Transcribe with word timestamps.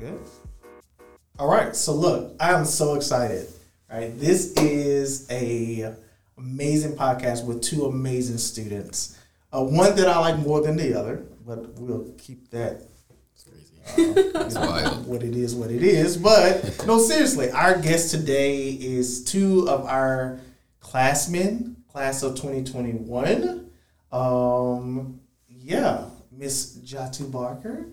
good. 0.00 0.18
All 1.38 1.48
right. 1.48 1.76
So 1.76 1.94
look, 1.94 2.34
I 2.40 2.52
am 2.52 2.64
so 2.64 2.94
excited. 2.94 3.46
Right. 3.90 4.18
This 4.18 4.54
is 4.56 5.30
a 5.30 5.94
amazing 6.38 6.96
podcast 6.96 7.44
with 7.44 7.62
two 7.62 7.84
amazing 7.84 8.38
students. 8.38 9.18
Uh, 9.52 9.62
one 9.64 9.94
that 9.96 10.08
I 10.08 10.18
like 10.20 10.38
more 10.38 10.62
than 10.62 10.76
the 10.76 10.98
other, 10.98 11.26
but 11.46 11.74
we'll 11.78 12.12
keep 12.18 12.48
that 12.50 12.82
It's 13.96 14.54
wild. 14.54 15.06
what 15.06 15.22
it 15.22 15.36
is, 15.36 15.54
what 15.54 15.70
it 15.70 15.82
is. 15.82 16.16
But 16.16 16.84
no, 16.86 16.98
seriously, 16.98 17.50
our 17.50 17.78
guest 17.78 18.10
today 18.12 18.68
is 18.68 19.24
two 19.24 19.68
of 19.68 19.84
our 19.86 20.38
classmen, 20.78 21.76
class 21.92 22.22
of 22.22 22.36
2021. 22.36 23.70
Um, 24.12 25.20
yeah, 25.48 26.04
Miss 26.30 26.78
Jatu 26.78 27.30
Barker. 27.30 27.86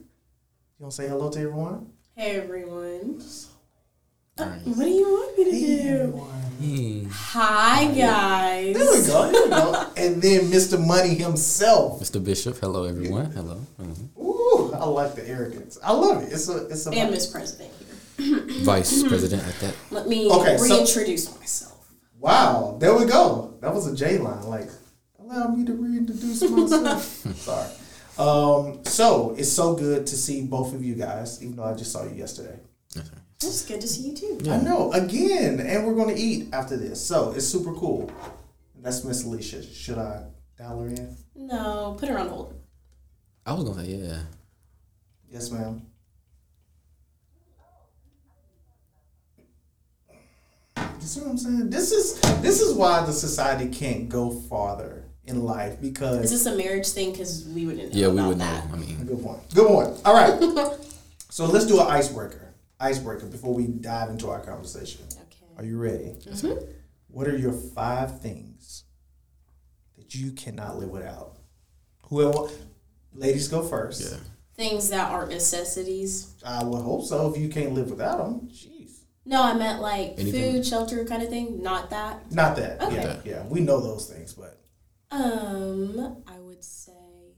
You 0.79 0.83
want 0.83 0.91
to 0.93 1.01
say 1.01 1.07
hello 1.07 1.31
to 1.31 1.39
everyone? 1.39 1.91
Hey 2.17 2.37
everyone. 2.37 3.21
Uh, 4.39 4.45
Nice. 4.45 4.65
what 4.65 4.85
do 4.85 4.89
you 4.89 5.05
want 5.07 5.37
me 5.37 5.43
to 5.45 5.51
Hey, 5.51 5.59
do? 5.83 5.89
everyone. 5.89 6.41
Hey, 6.59 7.07
Hi 7.11 7.85
guys. 7.93 8.75
There 8.75 8.91
we 8.91 9.07
go. 9.07 9.31
There 9.31 9.43
we 9.43 9.49
go. 9.49 9.85
and 9.97 10.19
then 10.21 10.41
Mr. 10.51 10.83
Money 10.83 11.13
himself. 11.13 12.01
Mr. 12.01 12.23
Bishop. 12.23 12.57
Hello, 12.57 12.85
everyone. 12.85 13.29
Hello. 13.31 13.61
Mhm. 13.79 14.17
Ooh, 14.19 14.73
I 14.73 14.85
like 14.85 15.13
the 15.13 15.29
arrogance. 15.29 15.77
I 15.83 15.91
love 15.93 16.23
it. 16.23 16.33
It's 16.33 16.49
a, 16.49 16.65
it's 16.65 16.87
a. 16.87 16.91
And 16.91 17.11
Miss 17.11 17.27
President 17.27 17.69
here. 18.17 18.39
Vice 18.63 19.03
President 19.07 19.43
at 19.47 19.59
that. 19.59 19.75
Let 19.91 20.07
me 20.07 20.27
Okay, 20.31 20.57
so- 20.57 20.63
reintroduce 20.63 21.37
myself. 21.39 21.73
Wow, 22.19 22.77
there 22.79 22.97
we 22.97 23.05
go. 23.05 23.53
That 23.61 23.75
was 23.75 23.85
a 23.85 23.95
J 23.95 24.17
line. 24.17 24.41
Like, 24.47 24.69
allow 25.19 25.49
me 25.49 25.63
to 25.65 25.73
reintroduce 25.73 26.41
myself. 26.49 27.03
Sorry. 27.37 27.69
Um, 28.17 28.83
so 28.83 29.35
it's 29.37 29.51
so 29.51 29.75
good 29.75 30.07
to 30.07 30.15
see 30.15 30.41
both 30.41 30.73
of 30.73 30.83
you 30.83 30.95
guys, 30.95 31.41
even 31.43 31.55
though 31.55 31.65
I 31.65 31.73
just 31.75 31.91
saw 31.91 32.03
you 32.03 32.15
yesterday. 32.15 32.59
That's 32.95 33.09
right. 33.11 33.21
It's 33.43 33.65
good 33.65 33.81
to 33.81 33.87
see 33.87 34.09
you 34.09 34.15
too. 34.15 34.39
Yeah. 34.41 34.55
I 34.55 34.61
know, 34.61 34.91
again, 34.93 35.59
and 35.59 35.85
we're 35.85 35.93
gonna 35.93 36.15
eat 36.17 36.49
after 36.51 36.75
this. 36.75 37.05
So 37.05 37.33
it's 37.33 37.47
super 37.47 37.73
cool. 37.73 38.11
That's 38.81 39.03
Miss 39.03 39.23
Alicia. 39.23 39.61
Should 39.61 39.99
I 39.99 40.23
dial 40.57 40.79
her 40.79 40.87
in? 40.87 41.15
No, 41.35 41.95
put 41.99 42.09
her 42.09 42.17
on 42.17 42.29
hold. 42.29 42.59
I 43.45 43.53
was 43.53 43.63
gonna 43.63 43.85
say 43.85 43.91
yeah. 43.91 44.19
Yes, 45.29 45.51
ma'am. 45.51 45.83
You 50.75 51.05
see 51.05 51.19
what 51.21 51.29
I'm 51.29 51.37
saying? 51.37 51.69
This 51.69 51.91
is 51.91 52.19
this 52.41 52.59
is 52.61 52.73
why 52.73 53.05
the 53.05 53.13
society 53.13 53.69
can't 53.69 54.09
go 54.09 54.31
farther 54.31 54.96
in 55.27 55.43
life 55.43 55.79
because 55.81 56.25
Is 56.25 56.31
this 56.31 56.45
a 56.45 56.57
marriage 56.57 56.87
thing? 56.89 57.11
Because 57.11 57.45
we 57.49 57.65
wouldn't 57.65 57.93
know 57.93 57.99
Yeah, 57.99 58.07
we 58.07 58.13
about 58.19 58.27
would 58.29 58.37
know. 58.39 58.63
I 58.73 58.75
mean, 58.77 59.05
Good 59.05 59.21
point. 59.23 59.53
Good 59.53 59.67
point. 59.67 60.01
All 60.05 60.13
right. 60.13 60.77
so 61.29 61.45
let's 61.45 61.65
do 61.67 61.79
an 61.81 61.87
icebreaker. 61.87 62.53
Icebreaker 62.79 63.25
before 63.27 63.53
we 63.53 63.67
dive 63.67 64.09
into 64.09 64.29
our 64.29 64.39
conversation. 64.39 65.01
Okay. 65.13 65.45
Are 65.57 65.63
you 65.65 65.77
ready? 65.77 66.15
Mhm. 66.25 66.67
What 67.09 67.27
are 67.27 67.37
your 67.37 67.53
five 67.53 68.21
things 68.21 68.83
that 69.97 70.15
you 70.15 70.31
cannot 70.31 70.77
live 70.79 70.89
without? 70.89 71.33
Whoever, 72.03 72.49
ladies 73.13 73.47
go 73.47 73.61
first. 73.63 74.01
yeah. 74.01 74.17
Things 74.55 74.89
that 74.89 75.11
aren't 75.11 75.29
necessities. 75.31 76.33
I 76.45 76.63
would 76.63 76.81
hope 76.81 77.05
so. 77.05 77.31
If 77.31 77.37
you 77.39 77.49
can't 77.49 77.73
live 77.73 77.89
without 77.89 78.17
them, 78.17 78.49
jeez. 78.51 78.99
No, 79.25 79.43
I 79.43 79.53
meant 79.53 79.81
like 79.81 80.15
Anything- 80.17 80.53
food, 80.53 80.65
shelter 80.65 81.03
kind 81.05 81.21
of 81.21 81.29
thing. 81.29 81.61
Not 81.61 81.89
that. 81.89 82.31
Not 82.31 82.55
that. 82.55 82.81
Okay. 82.81 82.95
Yeah, 82.95 83.19
yeah. 83.25 83.43
We 83.47 83.59
know 83.59 83.81
those 83.81 84.07
things, 84.09 84.33
but 84.33 84.57
Um, 85.09 86.23
I 86.27 86.39
would 86.39 86.63
say 86.63 87.35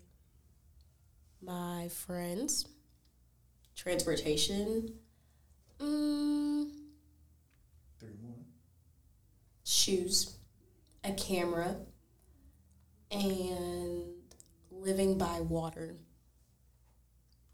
my 1.41 1.87
friends, 1.89 2.67
transportation, 3.75 4.93
mm, 5.79 6.69
three 7.99 8.15
more. 8.23 8.33
shoes, 9.63 10.37
a 11.03 11.11
camera, 11.13 11.77
and 13.11 14.03
living 14.71 15.17
by 15.17 15.39
water. 15.41 15.95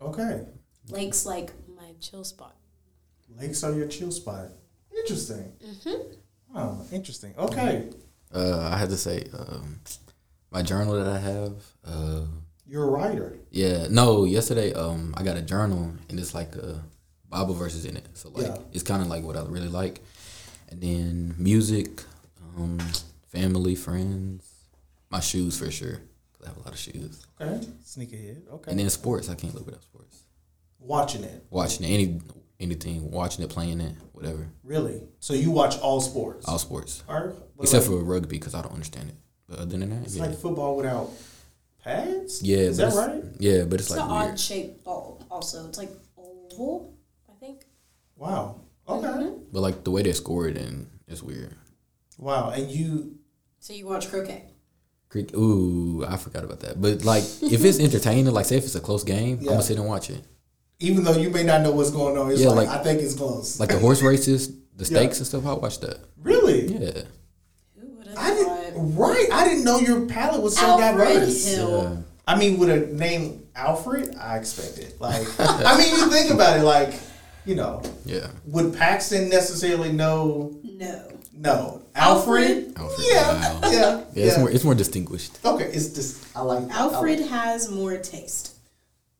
Okay. 0.02 0.46
Lakes 0.90 1.26
like 1.26 1.52
my 1.76 1.94
chill 2.00 2.24
spot. 2.24 2.56
Lakes 3.38 3.64
are 3.64 3.74
your 3.74 3.88
chill 3.88 4.12
spot. 4.12 4.50
Interesting. 4.96 5.52
Mm-hmm. 5.64 6.14
Oh, 6.56 6.86
interesting. 6.92 7.34
Okay. 7.38 7.90
Uh, 8.34 8.70
I 8.72 8.78
had 8.78 8.90
to 8.90 8.98
say, 8.98 9.28
um, 9.38 9.80
my 10.56 10.62
journal 10.62 10.94
that 10.96 11.08
I 11.08 11.20
have. 11.20 11.54
Uh, 11.86 12.22
You're 12.66 12.86
a 12.88 12.90
writer. 12.90 13.38
yeah. 13.52 13.88
No, 13.90 14.24
yesterday, 14.24 14.74
um, 14.74 15.14
I 15.18 15.22
got 15.24 15.36
a 15.36 15.42
journal 15.42 15.92
and 16.10 16.18
it's 16.18 16.34
like 16.34 16.56
a 16.56 16.82
Bible 17.30 17.54
verses 17.54 17.84
in 17.86 17.98
it. 17.98 18.08
So 18.14 18.30
like, 18.30 18.48
Yeah. 18.48 18.58
it's 18.72 18.82
kind 18.92 19.02
of 19.02 19.10
like 19.10 19.24
what 19.26 19.36
I 19.36 19.42
really 19.44 19.68
like. 19.68 20.02
And 20.70 20.80
then 20.82 21.36
music, 21.38 21.90
um, 22.58 22.80
family, 23.28 23.76
friends, 23.76 24.46
my 25.10 25.20
shoes 25.20 25.58
for 25.58 25.70
sure. 25.70 25.98
'cause 26.32 26.46
I 26.46 26.48
have 26.48 26.58
a 26.58 26.62
lot 26.62 26.72
of 26.72 26.80
shoes. 26.80 27.26
Okay. 27.42 27.68
Sneakerhead. 27.86 28.48
Okay. 28.56 28.72
And 28.72 28.80
then 28.80 28.90
sports, 28.90 29.28
I 29.30 29.36
can't 29.36 29.54
live 29.56 29.66
without 29.66 29.84
sports. 29.84 30.16
Watching 30.80 31.24
it. 31.26 31.46
Watching 31.50 31.86
it, 31.86 31.90
any 31.98 32.22
anything, 32.62 33.12
watching 33.12 33.44
it, 33.44 33.50
playing 33.50 33.82
it, 33.82 33.94
whatever. 34.14 34.48
Really? 34.64 35.04
So 35.20 35.34
you 35.34 35.52
watch 35.52 35.78
all 35.80 36.00
sports? 36.00 36.46
All 36.48 36.58
sports. 36.60 37.04
Or, 37.10 37.34
Except 37.60 37.86
like, 37.90 38.00
for 38.00 38.04
rugby 38.04 38.38
because 38.40 38.56
I 38.56 38.62
don't 38.62 38.72
understand 38.74 39.10
it. 39.10 39.16
But 39.48 39.60
other 39.60 39.78
than 39.78 39.90
that, 39.92 40.04
It's 40.06 40.16
yeah. 40.16 40.26
like 40.26 40.38
football 40.38 40.76
without 40.78 41.10
pads? 41.84 42.42
yeah, 42.42 42.58
Is 42.58 42.78
that 42.78 42.94
right? 42.94 43.24
Yeah, 43.40 43.64
but 43.66 43.80
it's 43.80 43.90
It's 43.90 43.98
like 43.98 44.02
an 44.10 44.10
weird. 44.16 44.32
odd 44.32 44.40
shaped 44.40 44.84
ball. 44.84 45.22
Also, 45.30 45.68
it's 45.68 45.78
like 45.78 45.92
oval. 46.18 46.94
I 47.30 47.34
think. 47.40 47.66
Wow. 48.16 48.62
Okay. 48.88 49.08
Mhm. 49.08 49.40
But 49.52 49.62
like 49.62 49.84
the 49.84 49.92
way 49.92 50.02
they 50.04 50.14
score 50.14 50.48
it 50.48 50.58
and 50.58 50.88
it's 51.08 51.22
weird. 51.24 51.56
Wow. 52.18 52.50
And 52.50 52.70
you, 52.72 53.18
So 53.60 53.74
you 53.74 53.86
watch 53.88 54.10
croquet. 54.10 54.44
Creek 55.10 55.36
ooh, 55.36 56.04
I 56.08 56.18
forgot 56.18 56.44
about 56.44 56.60
that. 56.62 56.82
But 56.82 57.04
like 57.06 57.24
if 57.42 57.64
it's 57.64 57.80
entertaining, 57.88 58.34
like 58.34 58.46
say 58.46 58.58
if 58.58 58.64
it's 58.66 58.76
a 58.76 58.80
close 58.80 59.04
game, 59.04 59.40
I'm 59.40 59.46
gonna 59.46 59.62
sit 59.62 59.78
and 59.78 59.88
watch 59.88 60.10
it. 60.10 60.22
even 60.80 61.04
though 61.04 61.16
you 61.18 61.30
may 61.30 61.44
not 61.44 61.62
know 61.62 61.72
what's 61.72 61.92
going 61.92 62.18
on, 62.18 62.32
it's 62.32 62.42
Yeah, 62.42 62.50
like, 62.50 62.68
like- 62.68 62.80
I 62.80 62.84
think 62.84 63.02
it's 63.02 63.14
close. 63.16 63.60
Like 63.60 63.70
the 63.70 63.80
horse 63.80 64.02
races, 64.02 64.50
the 64.50 64.56
Yeah. 64.80 64.98
stakes 64.98 65.18
and 65.20 65.28
stuff, 65.28 65.46
I 65.46 65.54
watch 65.54 65.80
that. 65.80 66.00
really? 66.22 66.68
Yeah. 66.68 67.04
Who 67.80 67.88
would 67.98 68.08
have 68.08 68.18
I 68.18 68.30
thought? 68.44 68.62
didn't. 68.62 68.65
Right. 68.76 69.28
I 69.32 69.46
didn't 69.48 69.64
know 69.64 69.80
your 69.80 70.06
palette 70.06 70.42
was 70.42 70.58
so 70.58 70.66
Alfred 70.80 70.98
diverse. 71.20 71.58
Yeah. 71.58 71.98
I 72.28 72.38
mean, 72.38 72.58
with 72.58 72.70
a 72.70 72.88
name 72.94 73.48
Alfred, 73.56 74.16
I 74.20 74.38
expected. 74.38 74.94
Like, 75.00 75.26
I 75.40 75.78
mean, 75.78 75.96
you 75.96 76.10
think 76.10 76.32
about 76.32 76.60
it, 76.60 76.64
like, 76.64 76.94
you 77.46 77.56
know, 77.56 77.82
Yeah. 78.06 78.28
would 78.48 78.74
Paxton 78.76 79.30
necessarily 79.30 79.92
know? 79.92 80.56
No. 80.64 81.12
No, 81.38 81.82
Alfred? 81.94 82.74
Alfred. 82.78 82.78
Alfred, 82.78 83.08
Yeah, 83.12 83.32
wow. 83.52 83.60
yeah, 83.64 83.72
Yeah, 83.72 84.02
yeah. 84.14 84.26
it's 84.26 84.38
more 84.40 84.50
it's 84.50 84.64
more 84.64 84.74
distinguished. 84.76 85.38
okay, 85.44 85.66
it's 85.66 85.90
just 85.90 86.26
I 86.36 86.42
like 86.42 86.64
I 86.72 86.78
Alfred 86.80 87.20
like- 87.20 87.30
has 87.30 87.70
more 87.70 87.98
taste. 87.98 88.56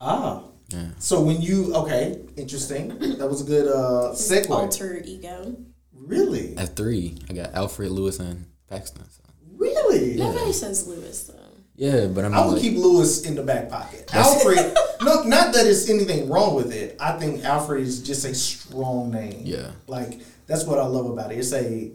ah, 0.00 0.42
Yeah. 0.72 0.88
so 0.98 1.20
when 1.20 1.42
you 1.42 1.74
okay, 1.76 2.18
interesting. 2.36 2.88
That 3.18 3.28
was 3.28 3.42
a 3.42 3.44
good 3.44 3.68
uh 3.68 4.10
His 4.12 4.30
segue. 4.30 4.50
alter 4.50 5.00
ego. 5.04 5.56
Really, 5.92 6.56
At 6.56 6.74
three, 6.74 7.18
I 7.28 7.34
got 7.34 7.52
Alfred 7.54 7.90
Lewis 7.90 8.18
and 8.18 8.46
Paxton. 8.68 9.04
So. 9.10 9.22
Really. 9.66 10.16
Nobody 10.16 10.52
says 10.52 10.86
Lewis 10.86 11.24
though. 11.24 11.34
Yeah, 11.76 12.06
but 12.06 12.24
I 12.24 12.28
mean 12.28 12.36
I 12.36 12.46
would 12.46 12.54
like, 12.54 12.62
keep 12.62 12.76
Lewis 12.78 13.26
in 13.26 13.34
the 13.34 13.42
back 13.42 13.68
pocket. 13.68 14.08
Alfred, 14.14 14.56
no, 15.02 15.24
not 15.24 15.52
that 15.52 15.64
there's 15.64 15.90
anything 15.90 16.28
wrong 16.28 16.54
with 16.54 16.72
it. 16.72 16.96
I 16.98 17.12
think 17.18 17.44
Alfred 17.44 17.82
is 17.82 18.02
just 18.02 18.24
a 18.24 18.34
strong 18.34 19.10
name. 19.10 19.42
Yeah. 19.44 19.72
Like 19.86 20.20
that's 20.46 20.64
what 20.64 20.78
I 20.78 20.86
love 20.86 21.06
about 21.06 21.32
it. 21.32 21.38
It's 21.38 21.52
a, 21.52 21.92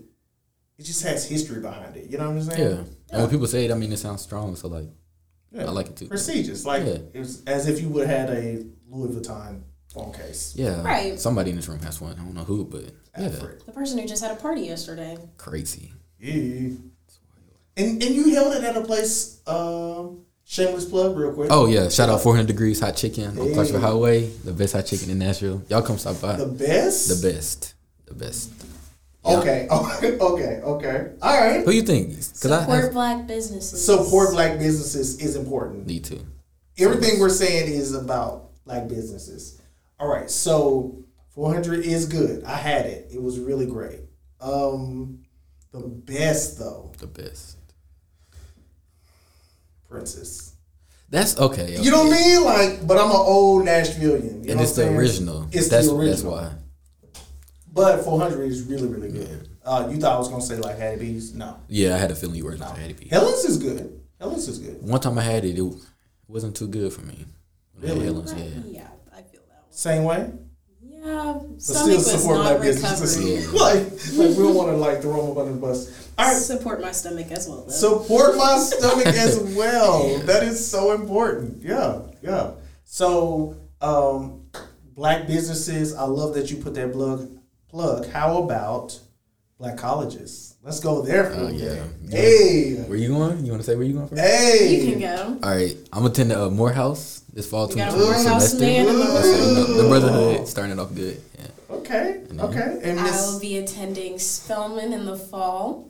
it 0.77 0.83
just 0.83 1.03
has 1.03 1.27
history 1.27 1.61
behind 1.61 1.95
it. 1.95 2.09
You 2.11 2.17
know 2.19 2.27
what 2.29 2.37
I'm 2.37 2.41
saying? 2.43 2.61
Yeah. 2.61 2.75
saying? 2.75 2.95
And 3.11 3.21
when 3.23 3.29
people 3.31 3.47
say 3.47 3.65
it, 3.65 3.71
I 3.71 3.73
mean 3.73 3.91
it 3.91 3.97
sounds 3.97 4.21
strong, 4.21 4.55
so 4.55 4.67
like 4.67 4.89
Yeah. 5.51 5.65
I 5.65 5.71
like 5.71 5.87
it 5.87 5.95
too. 5.97 6.07
Prestigious, 6.07 6.63
like 6.63 6.83
Yeah. 6.85 6.97
it 7.13 7.19
was 7.19 7.43
as 7.45 7.67
if 7.67 7.81
you 7.81 7.89
would 7.89 8.07
have 8.07 8.29
had 8.29 8.37
a 8.37 8.63
Louis 8.87 9.15
Vuitton 9.15 9.63
phone 9.91 10.13
case. 10.13 10.53
Yeah. 10.55 10.83
Right. 10.83 11.19
Somebody 11.19 11.49
in 11.49 11.55
this 11.55 11.67
room 11.67 11.79
has 11.79 11.99
one. 11.99 12.13
I 12.13 12.17
don't 12.23 12.35
know 12.35 12.43
who, 12.43 12.65
but 12.65 12.83
yeah. 13.17 13.25
Alfred. 13.25 13.63
The 13.65 13.71
person 13.71 13.97
who 13.97 14.07
just 14.07 14.21
had 14.23 14.31
a 14.31 14.39
party 14.39 14.61
yesterday. 14.61 15.17
Crazy. 15.37 15.91
Yeah. 16.19 16.69
And 17.77 18.01
and 18.03 18.15
you 18.15 18.33
held 18.33 18.55
it 18.55 18.63
at 18.63 18.75
a 18.75 18.81
place. 18.81 19.41
Um, 19.47 20.25
shameless 20.45 20.85
plug, 20.85 21.17
real 21.17 21.33
quick. 21.33 21.49
Oh 21.51 21.67
yeah, 21.67 21.89
shout 21.89 22.09
out 22.09 22.21
400 22.21 22.47
Degrees 22.47 22.79
Hot 22.81 22.95
Chicken 22.95 23.37
on 23.39 23.47
Hey. 23.47 23.53
Clarksville 23.53 23.79
Highway, 23.81 24.27
the 24.43 24.51
best 24.53 24.73
hot 24.73 24.85
chicken 24.85 25.09
in 25.09 25.19
Nashville. 25.19 25.63
Y'all 25.69 25.81
come 25.81 25.97
stop 25.97 26.19
by. 26.21 26.35
the 26.35 26.45
best. 26.45 27.07
The, 27.07 27.27
best. 27.27 27.59
best, 27.61 27.73
the 28.05 28.13
best. 28.13 28.51
Yeah. 29.23 29.37
Okay. 29.37 29.67
okay. 29.71 30.61
Okay. 30.61 31.11
All 31.21 31.39
right. 31.39 31.63
Who 31.63 31.71
you 31.71 31.83
think? 31.83 32.09
Because 32.09 32.45
I 32.51 32.61
Support 32.61 32.83
have, 32.83 32.93
black 32.93 33.27
businesses. 33.27 33.85
Support 33.85 34.31
black 34.31 34.57
businesses 34.59 35.19
is 35.21 35.35
important. 35.35 35.85
need 35.87 36.03
to. 36.05 36.19
Everything 36.77 37.19
we're 37.19 37.29
saying 37.29 37.71
is 37.71 37.93
about 37.93 38.49
black 38.65 38.87
businesses. 38.87 39.61
All 39.99 40.07
right, 40.07 40.29
so 40.31 41.03
400 41.35 41.85
is 41.85 42.07
good. 42.07 42.43
I 42.43 42.55
had 42.55 42.87
it. 42.87 43.09
It 43.13 43.21
was 43.21 43.39
really 43.39 43.67
great. 43.67 43.99
Um, 44.39 45.19
the 45.71 45.79
best 45.81 46.57
though, 46.57 46.91
The 46.97 47.05
best. 47.05 47.57
Prince's. 49.91 50.55
That's 51.09 51.37
okay. 51.37 51.63
okay. 51.63 51.81
You 51.81 51.91
know 51.91 52.03
what 52.05 52.13
I 52.13 52.21
mean? 52.21 52.43
Like, 52.45 52.87
but 52.87 52.97
I'm 52.97 53.09
an 53.11 53.17
old 53.17 53.65
Nashvilleian. 53.65 53.99
You 54.01 54.09
know 54.09 54.37
And 54.39 54.45
it's 54.49 54.57
what 54.57 54.57
the 54.61 54.67
saying? 54.67 54.95
original. 54.95 55.47
It's 55.51 55.67
that's 55.67 55.87
the 55.87 55.93
that's 55.97 56.23
original. 56.23 56.31
why. 56.31 56.51
But 57.73 58.03
400 58.03 58.43
is 58.43 58.63
really, 58.63 58.87
really 58.87 59.11
good. 59.11 59.49
Uh, 59.63 59.87
you 59.91 59.97
thought 59.97 60.15
I 60.15 60.17
was 60.19 60.29
gonna 60.29 60.41
say 60.41 60.57
like 60.57 60.77
Hattie 60.77 60.99
B's? 60.99 61.33
No. 61.35 61.57
Yeah, 61.67 61.95
I 61.95 61.97
had 61.99 62.11
a 62.11 62.15
feeling 62.15 62.35
you 62.35 62.45
were 62.45 62.55
gonna 62.55 62.73
say 62.75 62.81
Hattie 62.81 62.93
B. 62.93 63.07
Helen's 63.09 63.43
is 63.45 63.57
good. 63.57 64.01
Helen's 64.19 64.47
is 64.47 64.59
good. 64.59 64.81
One 64.81 64.99
time 64.99 65.17
I 65.19 65.21
had 65.21 65.45
it, 65.45 65.57
it 65.59 65.73
wasn't 66.27 66.55
too 66.55 66.67
good 66.67 66.91
for 66.91 67.01
me. 67.01 67.25
When 67.73 67.91
I 67.91 67.93
Really? 67.93 68.05
Helen's, 68.05 68.33
yeah. 68.33 68.43
Yeah, 68.65 68.87
I 69.13 69.21
feel 69.21 69.41
that 69.49 69.63
one. 69.63 69.71
Same 69.71 70.03
way. 70.05 70.31
Yeah, 70.81 71.39
But 71.41 71.61
stomach 71.61 71.99
still 71.99 72.17
support 72.19 72.37
not 72.39 72.43
black 72.57 72.61
businesses. 72.61 73.19
Yeah. 73.19 73.51
like, 73.61 73.83
like 73.83 74.37
we 74.37 74.43
don't 74.43 74.55
want 74.55 74.69
to 74.71 74.77
like 74.77 75.01
throw 75.01 75.21
them 75.21 75.31
up 75.31 75.37
under 75.37 75.53
the 75.53 75.59
bus. 75.59 76.00
All 76.21 76.27
right. 76.33 76.37
Support 76.41 76.81
my 76.81 76.91
stomach 76.91 77.31
as 77.31 77.47
well. 77.47 77.63
Though. 77.65 77.71
Support 77.71 78.37
my 78.37 78.57
stomach 78.59 79.07
as 79.07 79.39
well. 79.55 80.17
That 80.19 80.43
is 80.43 80.65
so 80.69 80.93
important. 80.93 81.63
Yeah, 81.63 82.01
yeah. 82.21 82.51
So, 82.83 83.55
um, 83.81 84.45
black 84.95 85.27
businesses. 85.27 85.95
I 85.95 86.03
love 86.03 86.33
that 86.35 86.51
you 86.51 86.57
put 86.57 86.73
that 86.75 86.91
plug. 86.91 87.29
Plug. 87.69 88.07
How 88.09 88.43
about 88.43 88.99
black 89.57 89.77
colleges? 89.77 90.55
Let's 90.63 90.79
go 90.79 91.01
there 91.01 91.23
for 91.31 91.39
Oh, 91.39 91.47
a 91.47 91.51
yeah. 91.51 91.83
minute. 92.01 92.11
Hey, 92.11 92.75
Where 92.87 92.97
you 92.97 93.07
going? 93.07 93.43
You 93.45 93.51
want 93.51 93.63
to 93.63 93.65
say 93.65 93.75
where 93.75 93.85
you 93.85 93.93
going 93.93 94.07
first? 94.09 94.21
hey. 94.21 94.75
you 94.85 94.91
can 94.91 94.99
go. 94.99 95.39
All 95.41 95.55
right, 95.55 95.75
I'm 95.91 96.05
attending 96.05 96.37
uh, 96.37 96.49
Morehouse 96.49 97.23
this 97.33 97.49
fall. 97.49 97.67
We 97.69 97.75
got 97.75 97.93
a 97.93 97.97
Morehouse 97.97 98.23
semester. 98.51 98.59
man 98.59 98.87
in 98.87 98.95
the 98.99 99.03
That's 99.05 99.25
it. 99.27 99.67
room. 99.69 99.77
The 99.77 99.83
Brotherhood 99.87 100.47
starting 100.47 100.73
it 100.73 100.79
off 100.79 100.93
good. 100.93 101.19
Yeah. 101.39 101.47
Okay, 101.77 102.21
okay. 102.39 102.79
And 102.83 102.99
I 102.99 103.09
will 103.21 103.39
be 103.39 103.57
attending 103.57 104.19
Spelman 104.19 104.93
in 104.93 105.05
the 105.05 105.15
fall. 105.17 105.87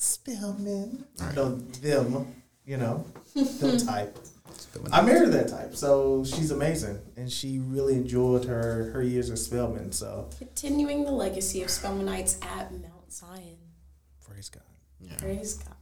Spelman, 0.00 1.04
Alright. 1.20 1.34
no, 1.34 1.56
them, 1.56 2.32
you 2.64 2.76
know, 2.76 3.04
them 3.34 3.78
type. 3.78 4.16
I 4.92 5.02
married 5.02 5.32
that 5.32 5.48
type, 5.48 5.74
so 5.74 6.22
she's 6.24 6.52
amazing, 6.52 7.00
and 7.16 7.30
she 7.30 7.58
really 7.58 7.94
enjoyed 7.94 8.44
her 8.44 8.90
her 8.92 9.02
years 9.02 9.28
at 9.28 9.38
Spelman. 9.38 9.90
So 9.90 10.30
Continuing 10.38 11.04
the 11.04 11.10
legacy 11.10 11.62
of 11.62 11.68
Spelmanites 11.68 12.38
at 12.46 12.70
Mount 12.70 13.12
Zion. 13.12 13.56
praise 14.24 14.48
God. 14.50 14.62
Yeah. 15.00 15.16
Praise 15.18 15.54
God. 15.54 15.74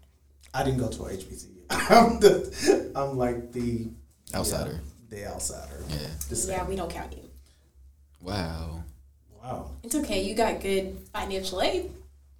I 0.54 0.64
didn't 0.64 0.78
go 0.80 0.88
to 0.88 1.02
a 1.04 1.10
HBCU. 1.10 1.50
I'm 1.70 2.18
the, 2.20 2.92
I'm 2.96 3.18
like 3.18 3.52
the 3.52 3.88
Outsider. 4.34 4.80
yeah, 5.10 5.10
the 5.10 5.26
outsider. 5.30 5.84
Yeah. 5.90 5.96
The. 6.30 6.46
Yeah, 6.48 6.64
we 6.66 6.74
don't 6.76 6.90
count 6.90 7.12
you. 7.12 7.28
Wow. 8.22 8.82
Wow. 9.42 9.72
It's 9.82 9.94
okay. 9.94 10.22
You 10.22 10.34
got 10.34 10.60
good 10.62 10.96
financial 11.12 11.60
aid. 11.60 11.90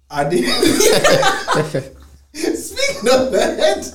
I 0.09 0.23
did. 0.29 0.45
Speaking 2.33 3.09
of 3.11 3.31
that, 3.31 3.93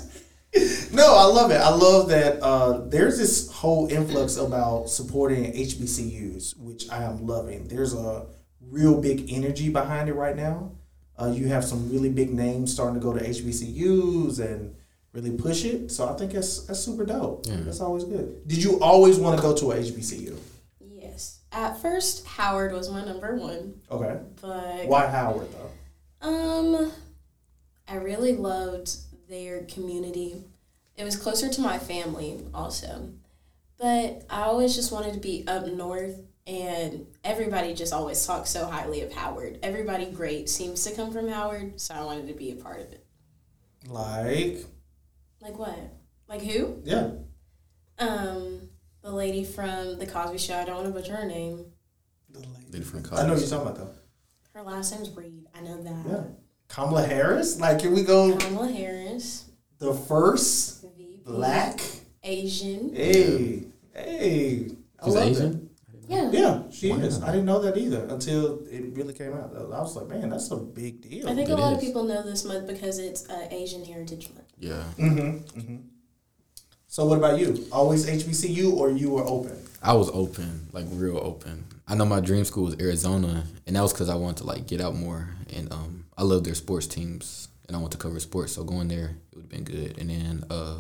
no, 0.93 1.15
I 1.17 1.25
love 1.25 1.51
it. 1.51 1.61
I 1.61 1.71
love 1.71 2.09
that 2.11 2.41
uh, 2.43 2.83
there's 2.89 3.19
this 3.19 3.51
whole 3.51 3.91
influx 3.91 4.37
about 4.37 4.89
supporting 4.91 5.53
HBCUs, 5.53 6.59
which 6.59 6.91
I 6.91 7.05
am 7.05 7.27
loving. 7.27 7.69
There's 7.69 7.95
a 7.95 8.27
real 8.61 9.01
big 9.01 9.33
energy 9.33 9.71
behind 9.71 10.09
it 10.09 10.15
right 10.15 10.37
now. 10.37 10.73
Uh, 11.19 11.33
you 11.35 11.49
have 11.49 11.65
some 11.65 11.91
really 11.91 12.09
big 12.11 12.33
names 12.33 12.73
starting 12.73 13.01
to 13.01 13.01
go 13.01 13.13
to 13.17 13.25
HBCUs 13.25 14.41
and 14.41 14.75
really 15.13 15.31
push 15.31 15.65
it. 15.65 15.91
So 15.91 16.09
I 16.09 16.15
think 16.15 16.33
that's 16.33 16.65
that's 16.67 16.81
super 16.81 17.05
dope. 17.07 17.47
Yeah. 17.47 17.57
That's 17.61 17.81
always 17.81 18.05
good. 18.05 18.47
Did 18.47 18.63
you 18.63 18.79
always 18.81 19.19
want 19.19 19.37
to 19.37 19.43
go 19.43 19.55
to 19.57 19.73
a 19.73 19.77
HBCU? 19.77 20.37
Yes. 20.81 21.41
At 21.53 21.81
first, 21.81 22.27
Howard 22.27 22.73
was 22.73 22.91
my 22.91 23.05
number 23.05 23.37
one, 23.37 23.81
Okay. 23.91 24.19
but 24.41 24.87
Why 24.87 25.07
Howard 25.07 25.49
though? 25.53 25.71
Um, 26.23 26.93
I 27.89 27.97
really 27.97 28.35
loved 28.35 28.91
their 29.29 29.65
community. 29.65 30.45
It 30.97 31.05
was 31.05 31.17
closer 31.17 31.49
to 31.49 31.61
my 31.61 31.79
family 31.79 32.41
also. 32.55 33.11
But 33.79 34.25
I 34.31 34.43
always 34.43 34.77
just 34.77 34.93
wanted 34.93 35.15
to 35.15 35.21
be 35.21 35.45
up 35.49 35.67
north 35.67 36.21
and 36.47 37.07
everybody 37.25 37.75
just 37.75 37.93
always 37.93 38.25
talks 38.25 38.51
so 38.51 38.67
highly 38.67 39.03
of 39.03 39.13
Howard. 39.13 39.59
Everybody 39.63 40.07
great 40.07 40.49
seems 40.49 40.85
to 40.85 40.95
come 40.95 41.13
from 41.13 41.29
Howard, 41.29 41.81
so 41.81 41.95
I 41.95 42.05
wanted 42.05 42.29
to 42.29 42.35
be 42.35 42.53
a 42.53 42.57
part 42.57 42.81
of 42.81 42.93
it. 42.93 43.05
Like, 43.89 44.65
Like 45.41 45.59
what? 45.59 45.79
Like 46.29 46.43
who? 46.43 46.81
yeah. 46.85 47.11
Um, 47.99 48.69
the 49.03 49.11
lady 49.11 49.45
from 49.45 49.99
the 49.99 50.07
Cosby 50.07 50.39
Show. 50.39 50.57
I 50.57 50.65
don't 50.65 50.77
want 50.77 50.87
to 50.87 50.93
butcher 50.93 51.17
her 51.17 51.27
name. 51.27 51.67
The 52.31 52.41
lady. 52.41 52.49
Different 52.71 53.13
I 53.13 53.27
know 53.27 53.35
what 53.35 53.41
you're 53.41 53.49
talking 53.49 53.67
about 53.67 53.77
though. 53.77 53.95
Her 54.55 54.63
last 54.63 54.93
name's 54.93 55.11
Reed. 55.11 55.47
I 55.55 55.61
know 55.61 55.83
that. 55.83 56.05
Yeah. 56.07 56.23
Kamala 56.69 57.07
Harris? 57.07 57.59
Like, 57.59 57.79
can 57.81 57.93
we 57.95 58.03
go 58.03 58.37
Kamala 58.37 58.71
Harris. 58.71 59.51
the 59.79 59.95
first 59.95 60.83
VP. 60.97 61.21
black? 61.25 61.81
Asian. 62.23 62.95
Hey, 62.95 63.65
hey. 63.95 64.71
I 65.01 65.05
She's 65.05 65.17
Asian. 65.17 65.71
Yeah. 66.09 66.31
Yeah, 66.31 66.63
she 66.71 66.91
Wow. 66.91 66.99
is. 66.99 67.23
I 67.23 67.27
didn't 67.31 67.47
know 67.47 67.61
that 67.63 67.77
either 67.79 68.05
until 68.11 68.61
it 68.71 68.95
really 68.95 69.15
came 69.15 69.33
out. 69.33 69.53
I 69.57 69.81
was 69.81 69.97
like, 69.97 70.09
man, 70.09 70.29
that's 70.29 70.51
a 70.51 70.57
big 70.57 71.01
deal. 71.01 71.29
I 71.29 71.35
think 71.35 71.49
It 71.49 71.53
a 71.53 71.57
lot 71.57 71.73
of 71.73 71.81
people 71.81 72.05
know 72.05 72.23
this 72.23 72.45
month 72.45 72.67
because 72.67 72.99
it's 72.99 73.29
uh, 73.31 73.49
Asian 73.51 73.85
Heritage 73.85 74.29
Month. 74.35 74.53
Yeah. 74.59 74.85
Mm-hmm. 74.99 75.59
mm-hmm. 75.61 75.77
So, 76.89 77.07
what 77.07 77.17
about 77.17 77.39
you? 77.39 77.67
Always 77.73 78.05
HBCU 78.07 78.75
or 78.75 78.91
you 78.91 79.09
were 79.11 79.25
open? 79.25 79.57
I 79.83 79.95
was 79.95 80.11
open, 80.11 80.69
like 80.73 80.85
real 80.91 81.17
open. 81.17 81.65
I 81.93 81.95
know 81.95 82.07
my 82.07 82.21
dream 82.21 82.43
school 82.47 82.65
was 82.65 82.81
Arizona, 82.81 83.45
and 83.67 83.77
that 83.77 83.83
was 83.83 83.93
because 83.93 84.09
I 84.09 84.15
wanted 84.15 84.39
to 84.39 84.45
like 84.45 84.67
get 84.67 84.81
out 84.81 84.95
more, 84.95 85.29
and 85.55 85.71
um, 85.71 86.07
I 86.17 86.23
love 86.23 86.43
their 86.43 86.55
sports 86.55 86.87
teams, 86.87 87.49
and 87.69 87.77
I 87.77 87.81
want 87.81 87.93
to 87.93 87.99
cover 87.99 88.19
sports. 88.19 88.55
So 88.55 88.65
going 88.65 88.89
there, 88.89 89.17
it 89.31 89.37
would 89.37 89.43
have 89.43 89.49
been 89.51 89.65
good. 89.65 89.99
And 89.99 90.09
then, 90.09 90.45
uh, 90.49 90.79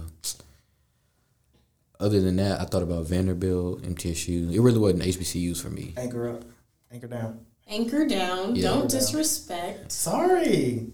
other 2.00 2.19
than 2.23 2.37
that, 2.37 2.62
I 2.62 2.64
thought 2.64 2.82
about 2.82 3.06
Vanderbilt, 3.06 3.82
MTSU. 3.82 4.53
It 4.55 4.61
really 4.61 4.79
wasn't 4.79 5.03
HBCUs 5.03 5.61
for 5.61 5.69
me. 5.69 5.93
Anchor 5.99 6.31
up, 6.31 6.44
anchor 6.91 7.09
down. 7.09 7.41
Anchor 7.69 8.06
down. 8.06 8.56
Yeah. 8.56 8.62
Don't 8.62 8.73
Anchor 8.85 8.88
down. 8.88 8.99
disrespect. 9.00 9.93
Sorry. 9.93 10.87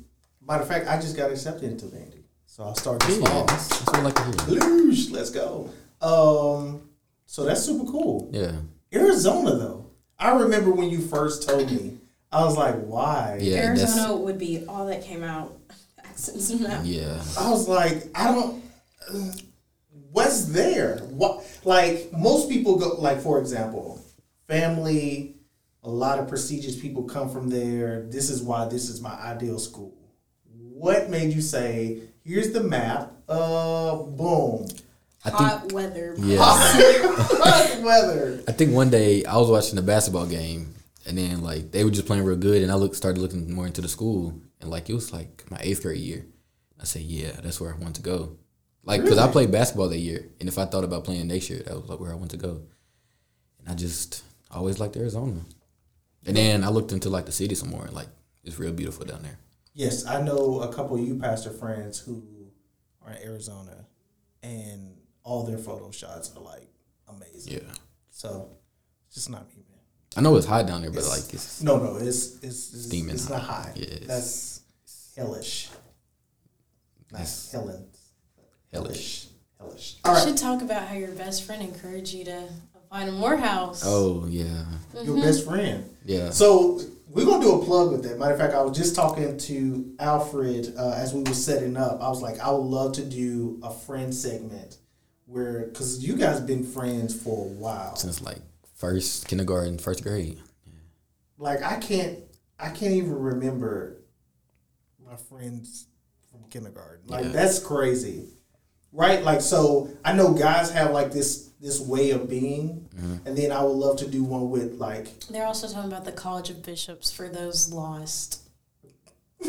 Matter 0.47 0.62
of 0.62 0.69
fact, 0.69 0.88
I 0.88 0.97
just 1.00 1.17
got 1.17 1.31
accepted 1.31 1.71
into 1.71 1.87
Vandy, 1.87 2.25
so 2.47 2.64
I'll 2.64 2.75
start 2.75 2.99
this 3.03 3.19
Yeah, 3.21 3.26
fall. 3.29 3.44
that's, 3.44 3.69
that's 3.69 3.87
what 3.87 3.97
I 3.97 4.03
like 4.03 4.14
to 4.17 4.23
hear. 4.50 4.61
Loosh, 4.61 5.12
let's 5.12 5.31
go. 5.31 5.71
Um, 6.03 6.88
so 7.26 7.44
that's 7.44 7.62
super 7.62 7.85
cool. 7.88 8.31
Yeah, 8.32 8.53
Arizona 8.93 9.55
though, 9.56 9.88
I 10.19 10.32
remember 10.32 10.70
when 10.73 10.91
you 10.91 11.00
first 11.00 11.49
told 11.49 11.70
me, 11.70 11.99
I 12.32 12.44
was 12.44 12.56
like, 12.56 12.75
why? 12.82 13.38
Yeah, 13.41 13.62
that's- 13.75 13.97
Arizona 13.97 14.16
would 14.16 14.38
be 14.38 14.64
all 14.69 14.87
that 14.87 15.02
came 15.02 15.23
out. 15.23 15.57
Accents 16.04 16.50
and 16.50 16.61
mouth. 16.62 16.85
yeah. 16.85 17.23
I 17.38 17.50
was 17.50 17.69
like, 17.69 18.09
I 18.14 18.33
don't. 18.33 18.62
uh, 19.12 19.33
What's 20.11 20.47
there? 20.47 20.99
What 21.11 21.45
like 21.64 22.11
most 22.12 22.49
people 22.49 22.76
go 22.76 22.97
like 22.99 23.21
for 23.21 23.38
example, 23.38 24.00
family. 24.47 25.35
A 25.85 25.88
lot 25.90 26.19
of 26.19 26.26
prestigious 26.28 26.78
people 26.81 27.04
come 27.04 27.31
from 27.31 27.49
there. 27.50 28.02
This 28.09 28.31
is 28.31 28.43
why 28.43 28.64
this 28.66 28.88
is 28.88 29.00
my 29.00 29.12
ideal 29.21 29.59
school. 29.59 29.95
What 30.50 31.09
made 31.11 31.33
you 31.33 31.40
say, 31.43 32.00
"Here's 32.25 32.50
the 32.52 32.62
map"? 32.62 33.12
Uh, 33.28 33.97
boom. 33.97 34.66
I 35.25 35.31
think 35.31 35.41
Hot 35.51 35.73
weather. 35.79 36.15
yeah. 36.19 36.39
Hot 36.41 37.83
weather. 37.83 38.43
I 38.49 38.53
think 38.53 38.73
one 38.73 38.91
day 38.91 39.25
I 39.25 39.37
was 39.37 39.51
watching 39.51 39.77
the 39.77 39.83
basketball 39.83 40.27
game, 40.27 40.75
and 41.07 41.19
then 41.19 41.43
like 41.43 41.71
they 41.73 41.85
were 41.85 41.91
just 41.91 42.07
playing 42.07 42.25
real 42.25 42.37
good, 42.37 42.63
and 42.63 42.71
I 42.71 42.75
looked 42.77 42.97
started 42.97 43.21
looking 43.21 43.53
more 43.53 43.67
into 43.67 43.81
the 43.81 43.89
school, 43.89 44.41
and 44.61 44.71
like 44.71 44.89
it 44.89 44.95
was 44.95 45.13
like 45.13 45.45
my 45.51 45.59
eighth 45.61 45.83
grade 45.83 46.01
year. 46.01 46.27
I 46.81 46.85
said, 46.85 47.03
yeah, 47.03 47.33
that's 47.43 47.61
where 47.61 47.75
I 47.75 47.77
want 47.77 47.97
to 47.97 48.03
go. 48.03 48.37
Like, 48.85 49.03
cause 49.03 49.19
I 49.19 49.31
played 49.31 49.51
basketball 49.51 49.89
that 49.89 49.99
year, 49.99 50.29
and 50.41 50.49
if 50.49 50.57
I 50.59 50.65
thought 50.65 50.85
about 50.85 51.05
playing 51.05 51.27
next 51.27 51.51
year, 51.51 51.61
that 51.67 51.75
was 51.75 51.89
like 51.91 51.99
where 52.01 52.13
I 52.13 52.15
want 52.15 52.31
to 52.31 52.37
go. 52.37 52.63
And 53.59 53.69
I 53.69 53.75
just 53.75 54.23
always 54.51 54.79
liked 54.79 54.97
Arizona, 54.97 55.41
and 56.25 56.37
then 56.37 56.63
I 56.65 56.69
looked 56.69 56.93
into 56.93 57.11
like 57.11 57.27
the 57.27 57.33
city 57.33 57.55
some 57.55 57.71
more, 57.71 57.85
and 57.85 57.93
like 57.95 58.09
it's 58.45 58.59
real 58.59 58.73
beautiful 58.73 59.05
down 59.05 59.23
there. 59.23 59.39
Yes, 59.75 60.07
I 60.07 60.23
know 60.23 60.61
a 60.63 60.73
couple 60.73 60.97
of 60.97 61.03
you 61.07 61.17
pastor 61.19 61.51
friends 61.51 61.99
who 61.99 62.23
are 63.05 63.13
in 63.13 63.23
Arizona, 63.25 63.85
and 64.43 64.95
all 65.28 65.44
their 65.44 65.58
photo 65.58 65.90
shots 65.90 66.35
are 66.35 66.40
like 66.42 66.68
amazing. 67.08 67.52
Yeah, 67.54 67.73
So 68.11 68.49
it's 69.06 69.16
just 69.16 69.30
not 69.30 69.47
me, 69.50 69.62
man. 69.68 69.78
I 70.16 70.20
know 70.23 70.35
it's 70.37 70.47
hot 70.47 70.66
down 70.66 70.80
there, 70.80 70.90
but 70.90 71.00
It's- 71.00 71.25
like 71.25 71.35
it's 71.35 71.62
No, 71.62 71.76
no, 71.78 71.97
it's 71.97 72.37
it's 72.42 72.73
it's, 72.73 72.85
Steaming 72.87 73.14
it's 73.14 73.28
not 73.28 73.42
hot. 73.42 73.64
high. 73.66 73.73
Yeah, 73.76 73.85
it's- 73.85 74.06
That's 74.06 74.61
hellish. 75.16 75.68
Not 77.12 77.20
It's- 77.20 77.50
Helen. 77.52 77.87
hellish. 78.73 79.28
Hellish. 79.58 79.97
You 79.97 80.00
All 80.11 80.14
right. 80.14 80.25
should 80.26 80.37
talk 80.38 80.62
about 80.62 80.88
how 80.88 80.94
your 80.94 81.12
best 81.12 81.42
friend 81.44 81.62
encouraged 81.62 82.14
you 82.14 82.25
to 82.25 82.49
find 82.90 83.08
a 83.08 83.12
Morehouse. 83.12 83.82
Oh 83.85 84.26
yeah, 84.26 84.64
Your 85.02 85.16
best 85.20 85.44
friend. 85.44 85.94
yeah. 86.06 86.30
So 86.30 86.80
we're 87.11 87.26
gonna 87.26 87.44
do 87.44 87.61
a 87.61 87.64
plug 87.64 87.90
with 87.92 88.02
that. 88.04 88.18
Matter 88.18 88.32
of 88.35 88.38
fact, 88.38 88.54
I 88.54 88.62
was 88.62 88.76
just 88.76 88.94
talking 88.94 89.37
to 89.37 89.94
Alfred 89.99 90.75
uh, 90.76 90.92
as 90.92 91.12
we 91.12 91.23
were 91.23 91.35
setting 91.35 91.76
up. 91.76 92.00
I 92.00 92.08
was 92.08 92.23
like, 92.23 92.38
I 92.40 92.50
would 92.50 92.64
love 92.66 92.92
to 92.94 93.04
do 93.04 93.58
a 93.62 93.70
friend 93.73 94.14
segment 94.14 94.78
where, 95.28 95.66
because 95.66 96.04
you 96.04 96.16
guys 96.16 96.40
been 96.40 96.64
friends 96.64 97.14
for 97.14 97.44
a 97.44 97.49
while. 97.49 97.94
Since 97.97 98.23
like 98.23 98.38
first 98.76 99.28
kindergarten, 99.28 99.78
first 99.78 100.02
grade. 100.02 100.38
Like 101.37 101.62
I 101.62 101.76
can't, 101.76 102.18
I 102.58 102.70
can't 102.70 102.94
even 102.94 103.14
remember 103.14 103.99
my 105.06 105.16
friends 105.16 105.87
from 106.30 106.44
kindergarten. 106.50 107.06
Like 107.06 107.26
Yeah. 107.26 107.32
that's 107.32 107.58
crazy. 107.58 108.28
right? 108.92 109.23
Like, 109.23 109.42
so 109.42 109.90
I 110.04 110.14
know 110.14 110.32
guys 110.32 110.70
have 110.70 110.92
like 110.92 111.12
this 111.12 111.44
this 111.61 111.80
way 111.80 112.11
of 112.11 112.28
being, 112.28 112.88
mm-hmm. 112.97 113.26
and 113.26 113.37
then 113.37 113.50
I 113.50 113.62
would 113.62 113.76
love 113.76 113.99
to 113.99 114.08
do 114.08 114.23
one 114.23 114.49
with 114.49 114.75
like 114.75 115.20
They're 115.26 115.47
also 115.47 115.68
talking 115.68 115.90
about 115.90 116.04
the 116.04 116.12
College 116.12 116.50
of 116.50 116.62
Bishops 116.62 117.12
for 117.12 117.28
those 117.28 117.73
lost. 117.73 118.42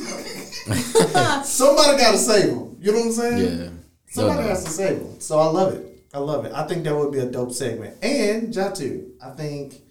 somebody 1.43 1.98
got 1.98 2.12
to 2.12 2.17
save 2.17 2.48
them. 2.50 2.77
You 2.79 2.91
know 2.91 3.00
what 3.00 3.05
I'm 3.05 3.12
saying? 3.12 3.59
Yeah. 3.59 3.69
Somebody 4.10 4.48
has 4.48 4.63
to 4.66 4.72
save 4.72 5.00
them. 5.00 5.20
So 5.20 5.39
I 5.39 5.46
love 5.46 5.74
it. 5.74 5.86
I 6.13 6.20
love 6.20 6.46
it. 6.46 6.54
I 6.54 6.66
think 6.66 6.84
that 6.86 6.96
would 6.96 7.12
be 7.12 7.20
a 7.20 7.25
dope 7.25 7.51
segment. 7.51 7.98
And 8.04 8.54
Jatu, 8.54 9.12
I 9.24 9.30
think 9.32 9.82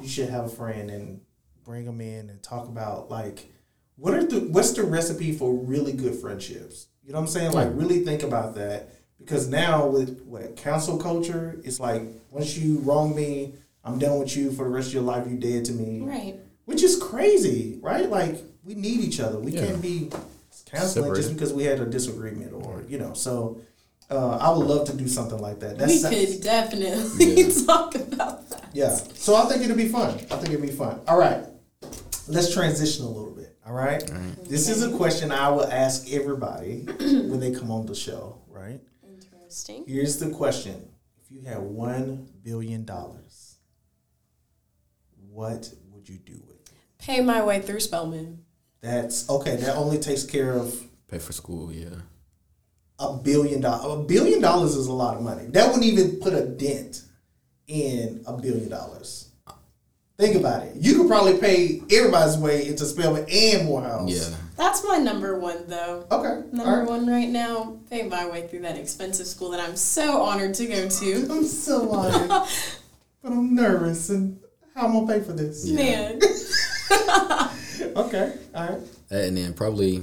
you 0.00 0.08
should 0.08 0.30
have 0.30 0.46
a 0.46 0.48
friend 0.48 0.90
and 0.90 1.20
bring 1.64 1.84
them 1.84 2.00
in 2.00 2.30
and 2.30 2.42
talk 2.42 2.68
about 2.68 3.10
like 3.10 3.50
what 3.96 4.14
are 4.14 4.24
the 4.24 4.40
what's 4.40 4.72
the 4.72 4.82
recipe 4.84 5.32
for 5.32 5.52
really 5.52 5.92
good 5.92 6.14
friendships. 6.14 6.88
You 7.02 7.12
know 7.12 7.18
what 7.18 7.26
I'm 7.26 7.28
saying? 7.28 7.52
Like 7.52 7.68
hmm. 7.70 7.78
really 7.78 8.04
think 8.04 8.22
about 8.22 8.54
that 8.54 8.90
because 9.18 9.48
now 9.48 9.86
with 9.86 10.22
what 10.22 10.56
cancel 10.56 10.98
culture, 10.98 11.60
it's 11.64 11.80
like 11.80 12.02
once 12.30 12.56
you 12.56 12.78
wrong 12.78 13.14
me, 13.14 13.54
I'm 13.84 13.98
done 13.98 14.18
with 14.18 14.36
you 14.36 14.50
for 14.52 14.64
the 14.64 14.70
rest 14.70 14.88
of 14.88 14.94
your 14.94 15.02
life. 15.02 15.26
You 15.28 15.36
dead 15.36 15.64
to 15.66 15.72
me, 15.72 16.00
Right. 16.00 16.36
which 16.64 16.82
is 16.82 17.00
crazy, 17.02 17.78
right? 17.82 18.08
Like 18.08 18.42
we 18.64 18.74
need 18.74 19.00
each 19.00 19.20
other. 19.20 19.38
We 19.38 19.52
Yeah. 19.52 19.66
can't 19.66 19.82
be 19.82 20.10
counseling 20.66 21.14
just 21.14 21.32
because 21.32 21.52
we 21.52 21.64
had 21.64 21.80
a 21.80 21.86
disagreement 21.86 22.52
or 22.52 22.84
you 22.88 22.98
know. 22.98 23.12
So 23.14 23.60
uh, 24.10 24.36
I 24.38 24.50
would 24.56 24.66
love 24.66 24.86
to 24.88 24.96
do 24.96 25.08
something 25.08 25.38
like 25.38 25.60
that. 25.60 25.78
That's 25.78 26.04
we 26.04 26.26
could 26.26 26.42
definitely 26.42 27.42
Yeah. 27.42 27.48
talk 27.66 27.94
about 27.94 28.48
that. 28.50 28.64
yeah. 28.72 28.94
So 29.14 29.34
I 29.34 29.46
think 29.46 29.62
it'll 29.64 29.76
be 29.76 29.88
fun. 29.88 30.10
I 30.30 30.36
think 30.36 30.50
it'll 30.50 30.60
be 30.66 30.72
fun. 30.72 31.00
All 31.08 31.18
right. 31.18 31.44
Let's 32.28 32.52
transition 32.52 33.04
a 33.04 33.08
little 33.08 33.30
bit. 33.32 33.56
All 33.66 33.72
right. 33.72 34.00
This 34.44 34.68
is 34.68 34.82
a 34.84 34.96
question 34.96 35.32
I 35.32 35.48
will 35.48 35.66
ask 35.66 36.08
everybody 36.12 36.80
when 36.98 37.40
they 37.40 37.52
come 37.52 37.70
on 37.70 37.86
the 37.86 37.94
show. 37.94 38.40
Right. 38.48 38.80
Interesting. 39.08 39.84
Here's 39.86 40.18
the 40.18 40.30
question: 40.30 40.88
If 41.22 41.30
you 41.32 41.42
had 41.42 41.58
one 41.58 42.28
billion 42.44 42.84
dollars, 42.84 43.56
what 45.30 45.72
would 45.90 46.08
you 46.08 46.18
do 46.18 46.40
with 46.46 46.56
it? 46.60 46.70
Pay 46.98 47.20
my 47.20 47.42
way 47.44 47.60
through 47.60 47.80
Spelman. 47.80 48.44
That's 48.86 49.28
okay. 49.28 49.56
That 49.56 49.74
only 49.76 49.98
takes 49.98 50.22
care 50.22 50.52
of 50.52 50.86
Pay 51.08 51.18
for 51.18 51.32
school, 51.32 51.72
yeah. 51.72 51.88
a 52.98 53.14
billion 53.14 53.60
dollars. 53.60 54.00
A 54.00 54.02
billion 54.04 54.40
dollars 54.40 54.76
is 54.76 54.86
a 54.86 54.92
lot 54.92 55.16
of 55.16 55.22
money. 55.22 55.46
That 55.46 55.66
wouldn't 55.66 55.84
even 55.84 56.20
put 56.20 56.34
a 56.34 56.44
dent 56.44 57.02
in 57.66 58.22
a 58.26 58.36
billion 58.36 58.68
dollars. 58.68 59.30
Think 60.18 60.36
about 60.36 60.62
it. 60.62 60.76
You 60.76 60.96
could 60.96 61.08
probably 61.08 61.36
pay 61.38 61.82
everybody's 61.92 62.38
way 62.38 62.66
into 62.66 62.86
Spelman 62.86 63.26
and 63.30 63.66
Morehouse. 63.66 64.10
Yeah. 64.10 64.36
That's 64.56 64.82
my 64.86 64.96
number 64.98 65.38
one, 65.38 65.66
though. 65.66 66.06
Okay. 66.10 66.48
Number 66.52 66.70
All 66.70 66.78
right. 66.78 66.88
one 66.88 67.06
right 67.06 67.28
now, 67.28 67.76
pay 67.90 68.08
my 68.08 68.26
way 68.28 68.46
through 68.46 68.60
that 68.60 68.78
expensive 68.78 69.26
school 69.26 69.50
that 69.50 69.60
I'm 69.60 69.76
so 69.76 70.22
honored 70.22 70.54
to 70.54 70.66
go 70.66 70.88
to. 70.88 71.14
I'm 71.30 71.44
so 71.44 71.90
honored, 71.90 72.28
but 72.28 73.32
I'm 73.32 73.54
nervous. 73.54 74.08
And 74.10 74.40
how 74.74 74.86
am 74.86 74.92
I 74.92 74.94
gonna 75.00 75.06
pay 75.06 75.20
for 75.20 75.32
this? 75.34 75.68
Man. 75.68 76.20
Okay. 77.96 78.34
All 78.54 78.68
right. 78.68 78.80
And 79.10 79.36
then 79.36 79.54
probably, 79.54 80.02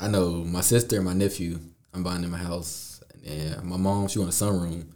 I 0.00 0.08
know 0.08 0.30
my 0.44 0.60
sister 0.62 0.96
and 0.96 1.04
my 1.04 1.12
nephew, 1.14 1.58
I'm 1.94 2.02
buying 2.02 2.22
them 2.22 2.34
a 2.34 2.38
house. 2.38 3.02
And 3.26 3.62
my 3.64 3.76
mom, 3.76 4.08
she 4.08 4.18
want 4.18 4.32
a 4.32 4.34
sunroom. 4.34 4.86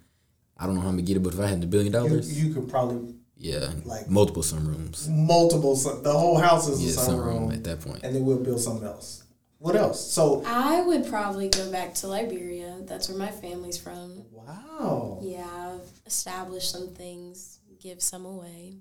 I 0.57 0.67
don't 0.67 0.75
know 0.75 0.81
how 0.81 0.89
I'm 0.89 0.95
gonna 0.95 1.03
get 1.07 1.17
it, 1.17 1.21
but 1.23 1.35
if 1.35 1.41
I 1.41 1.47
had 1.47 1.63
a 1.63 1.67
billion 1.67 1.93
You, 1.93 1.99
dollars, 1.99 2.43
you 2.43 2.53
could 2.55 2.69
probably 2.69 3.15
yeah, 3.37 3.71
like- 3.85 4.09
multiple 4.09 4.43
sunrooms. 4.43 5.07
multiple. 5.09 5.77
sun- 5.77 6.03
The 6.03 6.13
whole 6.13 6.39
house 6.39 6.67
is 6.69 6.83
Yeah, 6.83 7.03
a 7.03 7.07
sunroom, 7.07 7.49
sunroom 7.51 7.55
at 7.55 7.65
that 7.65 7.81
point. 7.83 8.01
and 8.03 8.17
then 8.17 8.25
we'll 8.25 8.39
build 8.39 8.61
something 8.61 8.87
else. 8.87 9.23
What 9.59 9.77
else? 9.77 10.01
So 10.13 10.43
I 10.47 10.81
would 10.83 11.07
probably 11.07 11.49
go 11.49 11.71
back 11.71 11.95
to 11.97 12.09
Liberia. 12.09 12.77
That's 12.85 13.09
where 13.09 13.19
my 13.19 13.31
family's 13.31 13.79
from. 13.79 14.25
wow. 14.33 15.19
Yeah, 15.23 15.47
I've 15.75 15.89
established 16.07 16.71
some 16.71 16.89
things, 16.89 17.59
give 17.81 18.03
some 18.03 18.25
away. 18.27 18.77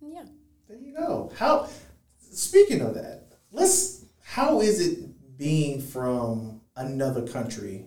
Yeah. 0.00 0.24
There 0.68 0.78
you 0.78 0.92
go. 0.94 1.32
How? 1.36 1.68
Speaking 2.30 2.80
of 2.80 2.94
that, 2.94 3.32
let's. 3.52 4.04
How 4.22 4.60
is 4.60 4.86
it 4.86 5.38
being 5.38 5.80
from 5.80 6.60
another 6.76 7.26
country 7.26 7.86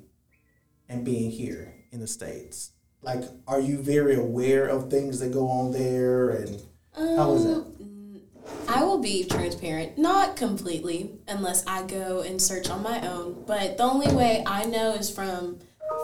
and 0.90 1.06
being 1.06 1.30
here 1.30 1.74
in 1.92 2.00
the 2.00 2.08
states? 2.08 2.72
Like, 3.04 3.24
are 3.48 3.60
you 3.60 3.78
very 3.78 4.16
aware 4.16 4.66
of 4.68 4.90
things 4.90 5.20
that 5.20 5.32
go 5.32 5.48
on 5.48 5.72
there? 5.72 6.32
And 6.32 6.62
how 6.96 7.34
is 7.34 7.44
that? 7.46 7.52
Um, 7.58 8.22
I 8.68 8.84
will 8.84 8.98
be 9.00 9.24
transparent, 9.26 9.98
not 10.00 10.36
completely, 10.36 11.12
unless 11.28 11.66
I 11.68 11.84
go 11.86 12.22
and 12.22 12.42
search 12.42 12.70
on 12.70 12.82
my 12.84 13.08
own. 13.08 13.44
But 13.46 13.78
the 13.78 13.84
only 13.84 14.14
way 14.14 14.44
I 14.46 14.66
know 14.66 14.94
is 14.96 15.10
from 15.12 15.60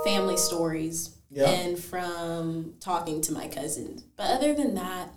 family 0.06 0.38
stories 0.38 1.15
Yeah. 1.32 1.50
and 1.50 1.77
from 1.79 2.75
talking 2.79 3.22
to 3.22 3.34
my 3.34 3.48
cousins. 3.48 4.03
But 4.15 4.29
other 4.32 4.53
than 4.53 4.75
that, 4.75 5.10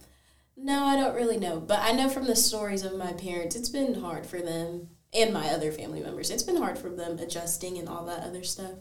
no, 0.63 0.85
I 0.85 0.97
don't 0.97 1.15
really 1.15 1.39
know. 1.39 1.61
But 1.61 1.81
I 1.81 1.93
know 1.93 2.09
from 2.09 2.27
the 2.27 2.37
stories 2.37 2.85
of 2.85 2.97
my 2.97 3.13
parents, 3.13 3.57
it's 3.57 3.69
been 3.69 3.95
hard 3.95 4.27
for 4.27 4.41
them 4.41 4.89
and 5.13 5.33
my 5.33 5.49
other 5.49 5.73
family 5.73 6.01
members. 6.01 6.31
It's 6.31 6.43
been 6.43 6.57
hard 6.57 6.79
for 6.79 6.91
them 6.91 7.19
adjusting 7.19 7.79
and 7.79 7.89
all 7.89 8.05
that 8.07 8.23
other 8.23 8.45
stuff. 8.45 8.73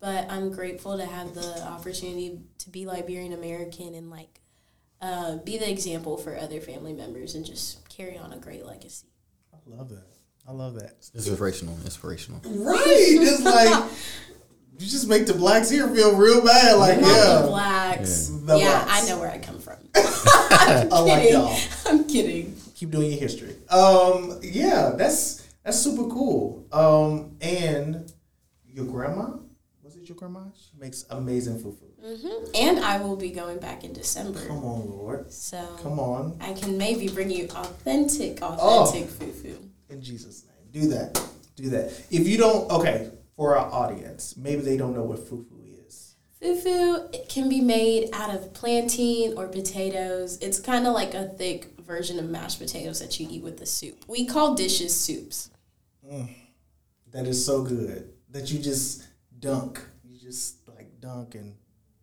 But 0.00 0.30
I'm 0.30 0.50
grateful 0.50 0.96
to 0.96 1.04
have 1.04 1.34
the 1.34 1.62
opportunity 1.64 2.40
to 2.58 2.70
be 2.70 2.86
Liberian 2.86 3.32
American 3.32 3.94
and 3.94 4.10
like 4.10 4.40
uh, 5.00 5.36
be 5.38 5.58
the 5.58 5.70
example 5.70 6.16
for 6.16 6.36
other 6.36 6.60
family 6.60 6.92
members 6.92 7.34
and 7.34 7.44
just 7.44 7.88
carry 7.88 8.16
on 8.16 8.32
a 8.32 8.38
great 8.38 8.64
legacy. 8.64 9.08
I 9.52 9.58
love 9.66 9.88
that. 9.90 10.06
I 10.46 10.52
love 10.52 10.74
that. 10.74 10.94
Inspirational, 11.14 11.76
inspirational. 11.84 12.40
Right. 12.44 12.84
It's 12.86 13.42
like 13.42 13.90
you 14.78 14.86
just 14.86 15.08
make 15.08 15.26
the 15.26 15.34
blacks 15.34 15.68
here 15.68 15.88
feel 15.88 16.16
real 16.16 16.44
bad. 16.44 16.76
Like, 16.76 17.00
Not 17.00 17.08
the 17.08 17.14
yeah, 17.14 17.46
blacks. 17.46 18.30
Yeah. 18.30 18.38
The 18.44 18.58
yeah, 18.58 18.84
blacks. 18.84 19.02
I 19.04 19.08
know 19.08 19.18
where 19.18 19.30
I 19.30 19.38
come 19.38 19.57
from. 20.02 20.92
I 20.92 21.00
like 21.00 21.22
kidding. 21.22 21.32
y'all. 21.32 21.58
I'm 21.86 22.04
kidding. 22.06 22.56
keep 22.74 22.90
doing 22.90 23.10
your 23.10 23.20
history. 23.20 23.56
Um, 23.70 24.38
yeah, 24.42 24.92
that's 24.96 25.46
that's 25.64 25.78
super 25.80 26.04
cool. 26.08 26.66
Um, 26.72 27.36
and 27.40 28.10
your 28.66 28.84
grandma 28.86 29.36
was 29.82 29.96
it 29.96 30.06
your 30.08 30.16
grandma? 30.16 30.40
She 30.54 30.78
makes 30.78 31.04
amazing 31.10 31.58
fufu. 31.60 31.86
hmm 32.02 32.44
And 32.54 32.78
I 32.80 33.00
will 33.00 33.16
be 33.16 33.30
going 33.30 33.58
back 33.58 33.84
in 33.84 33.92
December. 33.94 34.46
Come 34.46 34.58
on, 34.64 34.90
Lord, 34.90 35.32
So 35.32 35.58
come 35.82 35.98
on, 35.98 36.36
I 36.40 36.52
can 36.52 36.76
maybe 36.76 37.08
bring 37.08 37.30
you 37.30 37.46
authentic, 37.54 38.38
Oh. 38.42 38.82
authentic 38.84 39.10
fufu. 39.10 39.56
in 39.88 40.02
Jesus' 40.02 40.44
name, 40.44 40.82
do 40.82 40.88
that, 40.90 41.18
do 41.56 41.70
that. 41.70 41.86
If 42.10 42.28
you 42.28 42.36
don't, 42.36 42.70
okay, 42.70 43.10
for 43.34 43.56
our 43.56 43.70
audience, 43.72 44.36
maybe 44.36 44.60
they 44.60 44.76
don't 44.76 44.94
know 44.94 45.04
what 45.04 45.18
fufu 45.20 45.46
is. 45.52 45.57
Fufu 46.42 47.12
it 47.14 47.28
can 47.28 47.48
be 47.48 47.60
made 47.60 48.10
out 48.12 48.32
of 48.34 48.52
plantain 48.54 49.34
or 49.36 49.48
potatoes. 49.48 50.38
It's 50.40 50.60
kind 50.60 50.86
of 50.86 50.92
like 50.94 51.14
a 51.14 51.24
thick 51.28 51.72
version 51.80 52.18
of 52.18 52.26
mashed 52.30 52.60
potatoes 52.60 53.00
that 53.00 53.18
you 53.18 53.26
eat 53.30 53.42
with 53.42 53.58
the 53.58 53.66
soup. 53.66 54.04
We 54.06 54.24
call 54.24 54.54
dishes 54.54 54.94
soups. 54.94 55.50
Mm, 56.08 56.28
that 57.10 57.26
is 57.26 57.44
so 57.44 57.62
good 57.62 58.10
that 58.30 58.52
you 58.52 58.58
just 58.60 59.04
dunk, 59.40 59.80
you 60.04 60.18
just 60.18 60.68
like 60.68 61.00
dunk 61.00 61.34
and 61.34 61.54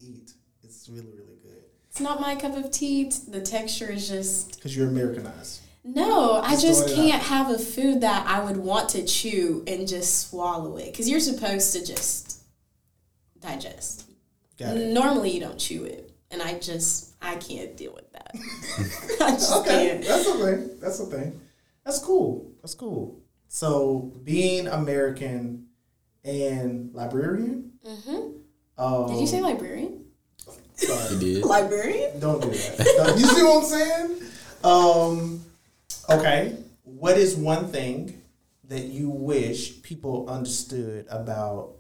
eat. 0.02 0.34
It's 0.64 0.90
really, 0.90 1.12
really 1.14 1.38
good 1.42 1.64
It's 1.90 2.02
not 2.02 2.20
my 2.20 2.36
cup 2.36 2.58
of 2.58 2.72
tea. 2.72 3.10
The 3.30 3.42
texture 3.42 3.90
is 3.90 4.10
just 4.10 4.56
because 4.56 4.76
you're 4.76 4.88
Americanized. 4.90 5.62
no. 5.84 6.42
I 6.42 6.52
Just 6.52 6.62
just 6.64 6.88
throwing 6.90 7.08
it 7.08 7.12
can't 7.12 7.24
have 7.24 7.52
a 7.52 7.58
food 7.58 8.02
that 8.02 8.28
I 8.28 8.44
would 8.44 8.58
want 8.58 8.90
to 8.90 9.06
chew 9.06 9.64
and 9.66 9.88
just 9.88 10.30
swallow 10.30 10.76
it 10.78 10.88
because 10.88 11.08
you're 11.10 11.20
supposed 11.22 11.72
to 11.74 11.86
just 11.86 12.42
digest. 13.40 14.10
Got 14.58 14.78
it. 14.78 14.94
Normally, 14.94 15.32
you 15.32 15.40
don't 15.40 15.58
chew 15.60 15.84
it, 15.84 16.12
and 16.32 16.42
I 16.42 16.58
just 16.60 17.14
I 17.22 17.36
can't 17.36 17.76
deal 17.76 17.94
with 17.94 18.12
that. 18.14 18.32
I 19.22 19.32
just 19.32 19.54
Okay, 19.58 19.88
can't. 19.90 20.06
that's 20.06 20.28
a 20.28 20.34
thing. 20.34 20.70
That's 20.80 21.00
a 21.00 21.06
thing. 21.06 21.42
That's 21.84 22.00
cool. 22.00 22.52
That's 22.62 22.74
cool. 22.74 23.20
So 23.48 24.12
being 24.24 24.68
American 24.68 25.68
and 26.24 26.94
Liberian. 26.94 27.74
hmm 27.86 28.32
Um, 28.78 29.08
Did 29.12 29.20
you 29.20 29.28
say 29.28 29.42
librarian? 29.42 30.06
He 30.80 30.86
sorry, 30.88 31.20
did. 31.20 31.46
Librarian? 31.46 32.20
don't 32.20 32.42
do 32.42 32.50
that. 32.50 32.96
No, 33.08 33.16
you 33.16 33.26
see 33.26 33.44
what 33.44 33.64
I'm 33.64 33.70
saying? 33.70 34.22
Um, 34.64 35.46
okay. 36.10 36.58
What 36.84 37.18
is 37.18 37.36
one 37.36 37.68
thing 37.68 38.22
that 38.66 38.86
you 38.86 39.10
wish 39.10 39.82
people 39.84 40.28
understood 40.30 41.06
about 41.10 41.76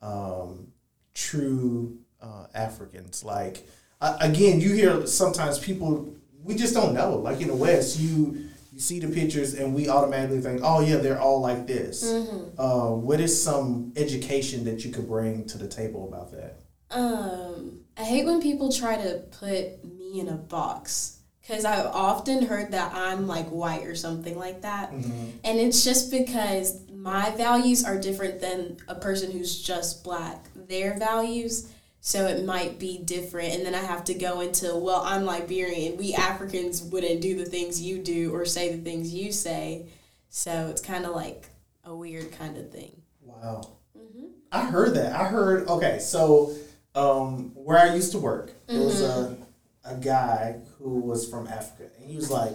um, 0.00 0.68
true 1.14 1.98
uh, 2.22 2.46
Africans? 2.54 3.22
Like, 3.24 3.68
uh, 4.00 4.16
again, 4.20 4.60
you 4.60 4.72
hear 4.72 5.06
sometimes 5.06 5.58
people 5.58 6.14
we 6.44 6.54
just 6.54 6.74
don't 6.74 6.94
know. 6.94 7.16
Like 7.16 7.40
in 7.40 7.48
the 7.48 7.54
West, 7.54 7.98
you 7.98 8.48
you 8.72 8.80
see 8.80 8.98
the 8.98 9.08
pictures 9.08 9.54
and 9.54 9.74
we 9.74 9.88
automatically 9.88 10.40
think, 10.40 10.60
oh 10.64 10.80
yeah, 10.80 10.96
they're 10.96 11.20
all 11.20 11.40
like 11.40 11.66
this. 11.66 12.10
Uh, 12.58 12.88
what 12.88 13.20
is 13.20 13.42
some 13.42 13.92
education 13.96 14.64
that 14.64 14.84
you 14.84 14.90
could 14.90 15.06
bring 15.06 15.44
to 15.46 15.58
the 15.58 15.68
table 15.68 16.08
about 16.08 16.32
that? 16.32 16.56
Um, 16.90 17.80
I 17.96 18.04
hate 18.04 18.24
when 18.24 18.40
people 18.40 18.72
try 18.72 18.96
to 18.96 19.24
put 19.40 19.84
me 19.84 20.20
in 20.20 20.28
a 20.28 20.34
box 20.36 21.18
because 21.40 21.64
I've 21.64 21.86
often 21.86 22.46
heard 22.46 22.72
that 22.72 22.94
I'm 22.94 23.26
like 23.26 23.48
white 23.48 23.84
or 23.84 23.94
something 23.94 24.38
like 24.38 24.62
that, 24.62 24.92
and 24.92 25.42
it's 25.44 25.84
just 25.84 26.10
because 26.10 26.80
my 26.90 27.30
values 27.30 27.84
are 27.84 27.98
different 27.98 28.40
than 28.40 28.76
a 28.88 28.94
person 28.94 29.30
who's 29.32 29.60
just 29.60 30.04
black. 30.04 30.46
Their 30.54 30.98
values, 30.98 31.70
so 32.04 32.26
it 32.26 32.44
might 32.44 32.80
be 32.80 32.98
different. 32.98 33.54
And 33.54 33.64
then 33.64 33.76
I 33.76 33.78
have 33.78 34.02
to 34.06 34.14
go 34.14 34.40
into, 34.40 34.74
well, 34.76 35.02
I'm 35.06 35.24
Liberian. 35.24 35.96
We 35.96 36.14
Africans 36.14 36.82
wouldn't 36.82 37.20
do 37.20 37.36
the 37.36 37.44
things 37.44 37.80
you 37.80 37.98
do 37.98 38.34
or 38.34 38.44
say 38.44 38.74
the 38.74 38.82
things 38.82 39.14
you 39.14 39.30
say. 39.30 39.86
So 40.28 40.66
it's 40.66 40.82
kind 40.82 41.06
of 41.06 41.14
like 41.14 41.48
a 41.84 41.94
weird 41.94 42.32
kind 42.32 42.56
of 42.56 42.72
thing. 42.72 43.02
Wow. 43.20 43.74
Mm-hmm. 43.96 44.26
I 44.50 44.64
heard 44.64 44.94
that. 44.94 45.12
I 45.12 45.28
heard, 45.28 45.68
okay, 45.68 46.00
so 46.00 46.52
um, 46.96 47.52
where 47.54 47.78
I 47.78 47.94
used 47.94 48.10
to 48.12 48.18
work, 48.18 48.50
there 48.66 48.80
was 48.80 49.00
a, 49.00 49.36
a 49.84 49.94
guy 49.94 50.56
who 50.78 50.98
was 50.98 51.30
from 51.30 51.46
Africa. 51.46 51.88
And 52.00 52.10
he 52.10 52.16
was 52.16 52.32
like, 52.32 52.54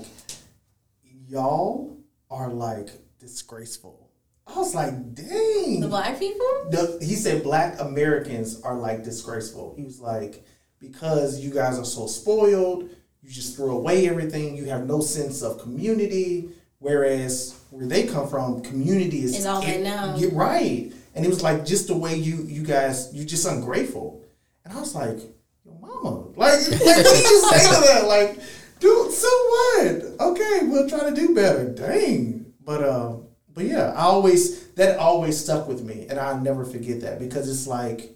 y'all 1.29 1.95
are 2.29 2.49
like 2.49 2.89
disgraceful. 3.17 4.06
I 4.47 4.57
was 4.57 4.73
like, 4.73 5.13
dang. 5.13 5.81
The 5.81 5.87
black 5.87 6.17
people? 6.19 6.67
The, 6.69 6.97
he 7.01 7.15
said 7.15 7.43
black 7.43 7.79
Americans 7.79 8.61
are 8.61 8.75
like 8.75 9.03
disgraceful. 9.03 9.73
He 9.75 9.83
was 9.83 9.99
like, 9.99 10.45
because 10.79 11.39
you 11.39 11.51
guys 11.51 11.77
are 11.77 11.85
so 11.85 12.07
spoiled, 12.07 12.89
you 13.21 13.29
just 13.29 13.55
throw 13.55 13.71
away 13.71 14.07
everything, 14.07 14.55
you 14.55 14.65
have 14.65 14.85
no 14.85 15.01
sense 15.01 15.41
of 15.41 15.59
community. 15.59 16.49
Whereas 16.79 17.59
where 17.71 17.87
they 17.87 18.05
come 18.05 18.27
from, 18.27 18.61
community 18.61 19.23
is 19.23 19.45
all 19.45 19.61
they 19.61 19.81
know. 19.81 20.15
You're 20.17 20.31
right. 20.31 20.93
And 21.15 21.25
it 21.25 21.29
was 21.29 21.41
like 21.41 21.65
just 21.65 21.87
the 21.87 21.97
way 21.97 22.15
you 22.15 22.43
you 22.43 22.63
guys 22.63 23.09
you're 23.13 23.25
just 23.25 23.47
ungrateful. 23.47 24.23
And 24.63 24.73
I 24.73 24.79
was 24.79 24.93
like, 24.93 25.19
yo 25.65 25.73
mama. 25.81 26.27
Like, 26.35 26.59
like 26.71 26.79
what 26.79 27.15
do 27.15 27.19
you 27.19 27.49
say 27.49 27.65
to 27.65 27.81
that? 27.87 28.05
Like, 28.07 28.39
dude, 28.79 29.11
so 29.11 29.27
what? 29.27 30.29
Okay, 30.31 30.59
we'll 30.67 30.87
try 30.87 31.09
to 31.09 31.15
do 31.15 31.33
better. 31.33 31.69
Dang. 31.69 32.53
But 32.63 32.87
um 32.87 33.26
but 33.57 33.65
yeah, 33.65 33.91
I 33.93 34.03
always 34.03 34.67
that 34.73 34.99
always 34.99 35.43
stuck 35.43 35.67
with 35.67 35.83
me, 35.83 36.05
and 36.07 36.19
I'll 36.19 36.39
never 36.39 36.63
forget 36.63 37.01
that 37.01 37.17
because 37.17 37.49
it's 37.49 37.65
like 37.65 38.15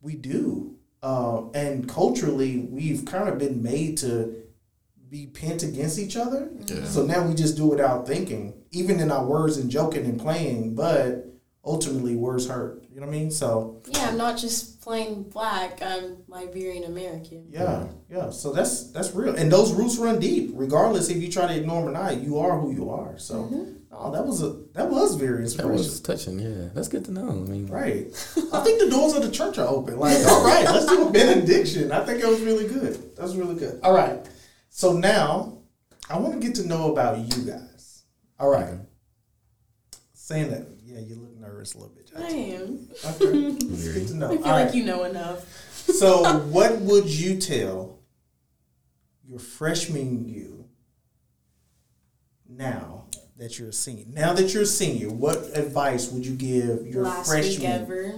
we 0.00 0.14
do, 0.14 0.76
uh, 1.02 1.50
and 1.50 1.88
culturally 1.88 2.58
we've 2.70 3.04
kind 3.04 3.28
of 3.28 3.36
been 3.36 3.64
made 3.64 3.98
to 3.98 4.44
be 5.10 5.26
pent 5.26 5.64
against 5.64 5.98
each 5.98 6.16
other. 6.16 6.50
Yeah. 6.66 6.84
So 6.84 7.04
now 7.04 7.26
we 7.26 7.34
just 7.34 7.56
do 7.56 7.66
without 7.66 8.06
thinking, 8.06 8.54
even 8.70 9.00
in 9.00 9.10
our 9.10 9.24
words 9.24 9.56
and 9.56 9.68
joking 9.68 10.04
and 10.04 10.20
playing. 10.20 10.76
But 10.76 11.26
ultimately, 11.64 12.14
words 12.14 12.46
hurt. 12.46 12.84
You 12.88 13.00
know 13.00 13.08
what 13.08 13.16
I 13.16 13.18
mean? 13.18 13.32
So 13.32 13.82
Yeah, 13.88 14.10
I'm 14.10 14.16
not 14.16 14.38
just 14.38 14.80
plain 14.82 15.24
black. 15.24 15.82
I'm 15.82 16.18
Liberian 16.28 16.84
American. 16.84 17.48
yeah, 17.50 17.88
yeah. 18.08 18.30
So 18.30 18.52
that's 18.52 18.92
that's 18.92 19.12
real, 19.16 19.34
and 19.34 19.50
those 19.50 19.72
roots 19.72 19.96
run 19.98 20.20
deep. 20.20 20.52
Regardless 20.54 21.10
if 21.10 21.20
you 21.20 21.28
try 21.28 21.48
to 21.48 21.56
ignore 21.56 21.80
them 21.80 21.88
or 21.88 21.92
not, 21.92 22.22
you 22.22 22.38
are 22.38 22.60
who 22.60 22.72
you 22.72 22.88
are. 22.90 23.18
So. 23.18 23.74
Oh, 23.98 24.10
that 24.12 24.24
was 24.26 24.42
a 24.42 24.50
that 24.74 24.90
was 24.90 25.14
very 25.14 25.46
That 25.48 25.66
was 25.68 26.00
touching. 26.00 26.38
Yeah, 26.38 26.68
that's 26.74 26.88
good 26.88 27.04
to 27.06 27.12
know. 27.12 27.28
I 27.30 27.32
mean, 27.32 27.66
Right. 27.66 28.06
I 28.52 28.60
think 28.62 28.80
the 28.80 28.88
doors 28.90 29.14
of 29.14 29.22
the 29.22 29.30
church 29.30 29.56
are 29.58 29.66
open. 29.66 29.98
Like, 29.98 30.18
all 30.26 30.44
right, 30.44 30.64
let's 30.66 30.86
do 30.86 31.08
a 31.08 31.10
benediction. 31.10 31.90
I 31.92 32.04
think 32.04 32.22
it 32.22 32.26
was 32.28 32.40
really 32.42 32.68
good. 32.68 33.16
That 33.16 33.22
was 33.22 33.36
really 33.36 33.54
good. 33.54 33.80
All 33.82 33.94
right. 33.94 34.26
So 34.68 34.92
now 34.92 35.58
I 36.10 36.18
want 36.18 36.34
to 36.34 36.40
get 36.46 36.54
to 36.56 36.68
know 36.68 36.92
about 36.92 37.18
you 37.18 37.44
guys. 37.50 38.02
All 38.38 38.50
right. 38.50 38.74
Saying 40.12 40.50
that, 40.50 40.66
yeah, 40.84 40.98
you 41.00 41.14
look 41.16 41.34
nervous 41.38 41.74
a 41.74 41.78
little 41.78 41.94
bit. 41.94 42.10
I 42.16 42.20
Jackie. 42.20 42.52
am. 42.54 42.88
Okay. 43.06 43.64
It's 43.72 43.88
good 43.94 44.08
to 44.08 44.14
know. 44.14 44.26
I 44.26 44.36
feel 44.36 44.44
All 44.44 44.52
like 44.52 44.66
right. 44.66 44.74
you 44.74 44.84
know 44.84 45.04
enough. 45.04 45.46
So, 45.72 46.38
what 46.48 46.80
would 46.80 47.06
you 47.06 47.38
tell 47.40 48.00
your 49.24 49.38
freshman 49.38 50.26
you 50.28 50.66
now 52.48 53.04
that 53.38 53.58
you're 53.58 53.68
a 53.68 53.72
senior? 53.72 54.04
Now 54.08 54.32
that 54.32 54.52
you're 54.54 54.62
a 54.62 54.66
senior, 54.66 55.10
what 55.10 55.36
advice 55.56 56.10
would 56.10 56.24
you 56.26 56.34
give 56.34 56.86
your 56.86 57.04
last 57.04 57.28
freshman? 57.28 57.60
week 57.60 57.68
ever. 57.68 58.14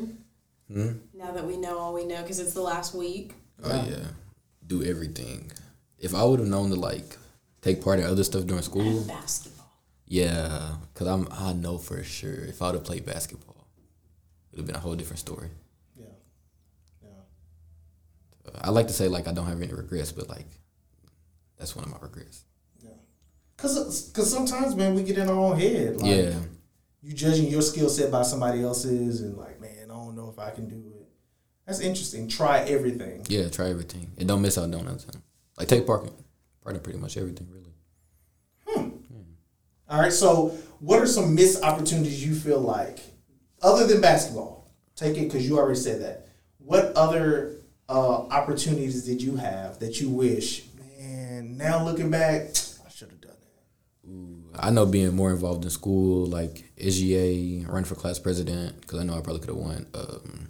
Hmm? 0.73 0.93
Now 1.15 1.33
that 1.33 1.47
we 1.47 1.57
know 1.57 1.79
all 1.79 1.95
we 1.95 2.05
know, 2.05 2.23
because 2.23 2.39
it's 2.39 2.53
the 2.53 2.61
last 2.63 2.95
week. 2.95 3.35
Oh 3.63 3.87
yeah, 3.89 4.09
do 4.67 4.85
everything. 4.85 5.51
If 5.99 6.15
I 6.15 6.23
would 6.25 6.39
have 6.41 6.49
known 6.49 6.71
to 6.71 6.77
like 6.77 7.17
take 7.63 7.83
part 7.83 7.99
in 7.99 8.05
other 8.07 8.23
stuff 8.23 8.47
during 8.47 8.63
school, 8.63 9.03
Basketball. 9.03 9.67
yeah, 10.07 10.77
cause 10.95 11.09
I'm 11.09 11.27
I 11.33 11.53
know 11.55 11.79
for 11.79 12.03
sure 12.05 12.45
if 12.45 12.63
I 12.63 12.67
would 12.67 12.75
have 12.77 12.85
played 12.85 13.05
basketball, 13.07 13.67
it 14.53 14.57
would 14.57 14.59
have 14.61 14.67
been 14.67 14.77
a 14.77 14.81
whole 14.81 14.95
different 14.95 15.19
story. 15.21 15.49
Yeah. 15.97 16.07
Yeah. 17.03 18.51
I 18.61 18.71
like 18.71 18.87
to 18.89 18.93
say 18.93 19.09
like 19.09 19.27
I 19.27 19.33
don't 19.33 19.47
have 19.47 19.61
any 19.61 19.73
regrets, 19.73 20.13
but 20.13 20.29
like 20.29 20.47
that's 21.57 21.75
one 21.75 21.85
of 21.85 21.91
my 21.91 21.99
regrets. 22.01 22.45
Cause, 23.59 24.11
cause 24.15 24.33
sometimes, 24.33 24.75
man, 24.77 24.95
we 24.95 25.03
get 25.03 25.19
in 25.19 25.29
our 25.29 25.35
own 25.35 25.59
head. 25.59 26.01
Like, 26.01 26.11
yeah, 26.11 26.35
You 27.03 27.13
judging 27.13 27.49
your 27.49 27.61
skill 27.61 27.89
set 27.89 28.11
by 28.11 28.23
somebody 28.23 28.63
else's, 28.63 29.21
and 29.21 29.37
like, 29.37 29.61
man, 29.61 29.91
I 29.91 29.95
don't 29.95 30.15
know 30.17 30.31
if 30.31 30.39
I 30.39 30.51
can 30.51 30.69
do 30.69 30.77
it. 30.97 31.09
That's 31.67 31.81
interesting. 31.81 32.29
Try 32.29 32.61
everything. 32.61 33.27
yeah, 33.29 33.49
try 33.51 33.69
everything 33.69 34.11
and 34.17 34.27
don't 34.27 34.41
miss 34.41 34.57
out 34.57 34.73
on 34.73 34.85
nothing. 34.87 35.23
Like 35.59 35.69
take 35.69 35.87
part 35.87 36.05
in, 36.05 36.11
part 36.63 36.77
in 36.77 36.81
pretty 36.83 36.99
much 36.99 37.17
everything 37.19 37.49
really. 37.51 37.75
Hmm. 38.67 38.89
All 39.91 40.01
right. 40.01 40.13
So, 40.13 40.57
what 40.79 41.01
are 41.01 41.07
some 41.07 41.35
missed 41.35 41.63
opportunities 41.63 42.25
you 42.25 42.35
feel 42.35 42.61
like, 42.61 43.01
other 43.61 43.87
than 43.87 44.01
basketball? 44.01 44.71
Take 44.97 45.17
it 45.19 45.25
because 45.25 45.47
you 45.47 45.59
already 45.59 45.79
said 45.79 46.01
that. 46.03 46.29
What 46.59 46.93
other 46.97 47.57
uh, 47.89 48.23
opportunities 48.29 49.05
did 49.05 49.21
you 49.21 49.37
have 49.37 49.79
that 49.81 50.01
you 50.01 50.09
wish, 50.11 50.65
man? 50.79 51.57
Now 51.57 51.85
looking 51.85 52.11
back, 52.11 52.51
I 52.87 52.91
should 52.91 53.11
have 53.11 53.21
done 53.21 53.33
that. 53.41 54.09
Ooh, 54.11 54.38
I 54.57 54.71
know 54.71 54.87
being 54.87 55.15
more 55.15 55.31
involved 55.31 55.65
in 55.65 55.71
school, 55.71 56.27
like 56.27 56.65
SGA, 56.79 57.69
run 57.69 57.85
for 57.85 57.95
class 57.95 58.19
president, 58.19 58.81
because 58.81 58.99
I 59.01 59.05
know 59.05 59.17
I 59.17 59.21
probably 59.21 59.41
could 59.41 59.51
have 59.51 59.59
won. 59.59 59.87
Um, 59.95 60.49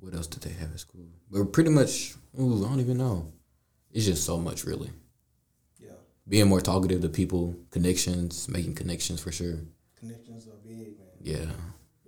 what 0.00 0.14
else 0.14 0.26
did 0.26 0.42
they 0.42 0.52
have 0.58 0.72
at 0.72 0.80
school? 0.80 1.06
But 1.30 1.52
pretty 1.52 1.70
much, 1.70 2.14
ooh, 2.40 2.64
I 2.64 2.68
don't 2.68 2.80
even 2.80 2.98
know. 2.98 3.32
It's 3.92 4.04
just 4.06 4.24
so 4.24 4.38
much, 4.38 4.64
really. 4.64 4.90
Yeah, 5.78 5.90
Being 6.28 6.48
more 6.48 6.60
talkative 6.60 7.00
to 7.02 7.08
people, 7.08 7.54
connections, 7.70 8.48
making 8.48 8.74
connections 8.74 9.20
for 9.20 9.30
sure. 9.32 9.58
connections 9.98 10.46
are 10.48 10.56
big, 10.66 10.98
man. 10.98 11.08
Yeah, 11.20 11.50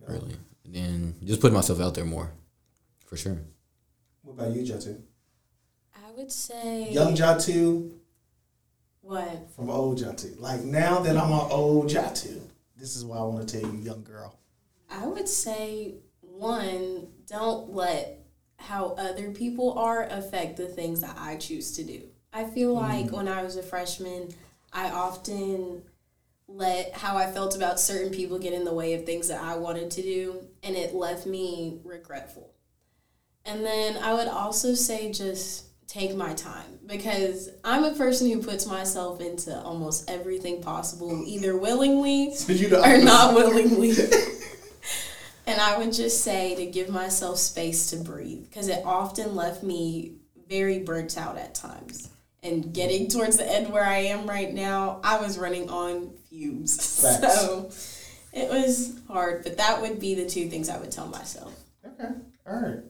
really. 0.09 0.37
And 0.65 0.75
then 0.75 1.15
just 1.25 1.41
putting 1.41 1.55
myself 1.55 1.81
out 1.81 1.95
there 1.95 2.05
more, 2.05 2.33
for 3.07 3.17
sure. 3.17 3.39
What 4.23 4.33
about 4.45 4.57
you, 4.57 4.63
Jatu? 4.63 5.01
I 5.95 6.11
would 6.17 6.33
say. 6.33 6.91
Young 6.91 7.15
Jatu 7.15 7.93
What? 9.05 9.55
from 9.55 9.69
old 9.69 9.99
Jatu. 9.99 10.41
Like 10.41 10.63
now 10.63 11.01
that 11.01 11.17
I'm 11.17 11.31
an 11.31 11.51
old 11.51 11.91
Jatu, 11.91 12.41
this 12.75 12.97
is 12.97 13.05
what 13.05 13.19
I 13.19 13.23
want 13.23 13.47
to 13.47 13.61
tell 13.61 13.71
you, 13.71 13.79
young 13.79 14.03
girl. 14.03 14.39
I 14.91 15.07
would 15.07 15.29
say 15.29 15.97
one, 16.21 17.09
don't 17.27 17.75
let 17.75 18.21
how 18.57 18.95
other 18.99 19.31
people 19.31 19.79
are 19.79 20.05
affect 20.05 20.57
the 20.57 20.69
things 20.69 21.03
that 21.03 21.17
I 21.19 21.37
choose 21.37 21.73
to 21.73 21.85
do. 21.85 22.05
I 22.33 22.45
feel 22.45 22.75
mm-hmm. 22.75 22.87
like 22.87 23.13
when 23.13 23.29
I 23.29 23.43
was 23.43 23.57
a 23.57 23.63
freshman, 23.63 24.31
I 24.73 24.91
often 24.91 25.83
let 26.49 26.95
how 26.95 27.19
I 27.19 27.31
felt 27.31 27.55
about 27.55 27.79
certain 27.79 28.11
people 28.11 28.39
get 28.39 28.55
in 28.55 28.65
the 28.65 28.73
way 28.73 28.95
of 28.95 29.05
things 29.05 29.29
that 29.29 29.43
I 29.43 29.57
wanted 29.57 29.91
to 29.93 30.03
do, 30.03 30.47
and 30.63 30.77
it 30.77 30.95
left 30.95 31.27
me 31.27 31.81
regretful. 31.85 32.55
And 33.45 33.67
then 33.67 34.03
I 34.03 34.15
would 34.15 34.29
also 34.29 34.73
say 34.75 35.13
just 35.13 35.67
take 35.95 36.17
my 36.17 36.35
time 36.35 36.79
because 36.87 37.51
I'm 37.63 37.85
a 37.85 37.95
person 37.95 38.29
who 38.29 38.43
puts 38.43 38.67
myself 38.67 39.21
into 39.21 39.57
almost 39.61 40.11
everything 40.11 40.61
possible, 40.61 41.23
either 41.25 41.57
willingly 41.57 42.35
So 42.35 42.53
or 42.83 42.99
not 42.99 43.35
willingly. 43.35 43.91
and 45.47 45.61
I 45.61 45.79
would 45.79 45.93
just 45.93 46.25
say 46.25 46.57
to 46.57 46.67
give 46.67 46.89
myself 46.89 47.39
space 47.39 47.91
to 47.91 47.97
breathe 47.97 48.49
because 48.49 48.67
it 48.67 48.83
often 48.85 49.37
left 49.37 49.63
me 49.63 50.17
very 50.49 50.81
burnt 50.81 51.17
out 51.17 51.39
at 51.39 51.55
times. 51.55 52.11
And 52.43 52.75
getting 52.75 53.09
towards 53.09 53.37
the 53.37 53.51
end 53.51 53.73
where 53.73 53.85
I 53.85 53.99
am 53.99 54.27
right 54.27 54.53
now, 54.53 55.01
I 55.03 55.19
was 55.21 55.39
running 55.39 55.71
on 55.71 56.11
fumes. 56.29 56.77
Facts. 57.03 57.41
So 57.41 57.71
it 58.33 58.51
was 58.51 58.99
hard, 59.07 59.45
but 59.45 59.59
that 59.59 59.81
would 59.81 60.01
be 60.01 60.17
the 60.17 60.29
two 60.29 60.51
things 60.51 60.69
I 60.69 60.77
would 60.77 60.91
tell 60.91 61.07
myself. 61.07 61.55
Okay. 61.87 62.13
All 62.47 62.61
right. 62.61 62.81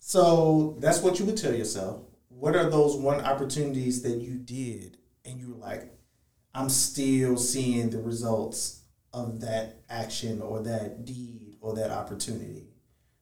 So 0.00 0.76
that's 0.80 1.00
what 1.00 1.18
you 1.18 1.24
would 1.26 1.38
tell 1.38 1.54
yourself. 1.54 2.02
What 2.44 2.56
are 2.56 2.68
those 2.68 2.94
one 2.94 3.22
opportunities 3.22 4.02
that 4.02 4.20
you 4.20 4.34
did 4.34 4.98
and 5.24 5.40
you 5.40 5.54
were 5.54 5.66
like, 5.66 5.90
I'm 6.54 6.68
still 6.68 7.38
seeing 7.38 7.88
the 7.88 8.02
results 8.02 8.82
of 9.14 9.40
that 9.40 9.80
action 9.88 10.42
or 10.42 10.60
that 10.60 11.06
deed 11.06 11.56
or 11.62 11.74
that 11.76 11.90
opportunity? 11.90 12.68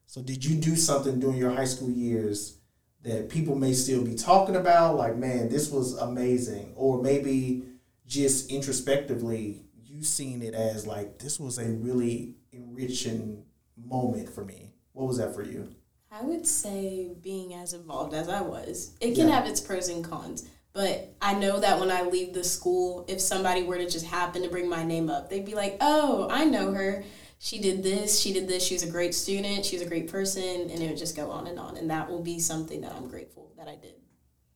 So 0.07 0.21
did 0.21 0.43
you 0.43 0.59
do 0.59 0.75
something 0.75 1.21
during 1.21 1.37
your 1.37 1.51
high 1.51 1.63
school 1.63 1.89
years 1.89 2.57
that 3.03 3.29
people 3.29 3.55
may 3.55 3.71
still 3.71 4.03
be 4.03 4.15
talking 4.15 4.57
about? 4.57 4.97
Like, 4.97 5.15
man, 5.15 5.47
this 5.47 5.71
was 5.71 5.93
amazing. 5.93 6.73
Or 6.75 7.01
maybe 7.01 7.63
just 8.05 8.51
introspectively, 8.51 9.61
you 9.81 10.03
seen 10.03 10.41
it 10.41 10.53
as 10.53 10.85
like, 10.85 11.19
this 11.19 11.39
was 11.39 11.59
a 11.59 11.69
really 11.69 12.35
enriching 12.51 13.45
moment 13.77 14.27
for 14.27 14.43
me. 14.43 14.73
What 14.91 15.07
was 15.07 15.17
that 15.19 15.33
for 15.33 15.43
you? 15.43 15.73
I 16.15 16.21
would 16.23 16.45
say 16.45 17.09
being 17.23 17.55
as 17.55 17.73
involved 17.73 18.13
as 18.13 18.29
I 18.29 18.41
was, 18.41 18.91
it 19.01 19.15
can 19.15 19.27
Yeah. 19.27 19.35
have 19.35 19.47
its 19.47 19.59
pros 19.59 19.87
and 19.89 20.03
cons. 20.03 20.43
But 20.71 21.15
I 21.21 21.33
know 21.33 21.59
that 21.59 21.79
when 21.79 21.89
I 21.89 22.03
leave 22.03 22.33
the 22.33 22.43
school, 22.43 23.03
if 23.07 23.19
somebody 23.19 23.63
were 23.63 23.77
to 23.77 23.89
just 23.89 24.05
happen 24.05 24.43
to 24.43 24.49
bring 24.49 24.69
my 24.69 24.83
name 24.83 25.09
up, 25.09 25.29
they'd 25.29 25.45
be 25.45 25.55
like, 25.55 25.77
"Oh, 25.81 26.27
I 26.29 26.45
know 26.45 26.71
her," 26.71 27.03
she 27.39 27.59
did 27.59 27.81
this, 27.81 28.19
she 28.19 28.31
did 28.31 28.47
this, 28.47 28.63
she 28.63 28.75
was 28.75 28.83
a 28.83 28.89
great 28.89 29.15
student, 29.15 29.65
she 29.65 29.75
was 29.75 29.85
a 29.85 29.89
great 29.89 30.07
person, 30.07 30.69
and 30.69 30.81
it 30.81 30.87
would 30.87 30.97
just 30.97 31.15
go 31.15 31.31
on 31.31 31.47
and 31.47 31.59
on. 31.59 31.77
And 31.77 31.89
that 31.89 32.09
will 32.09 32.21
be 32.21 32.39
something 32.39 32.81
that 32.81 32.93
I'm 32.93 33.07
grateful 33.07 33.51
that 33.57 33.67
I 33.67 33.75
did. 33.75 33.95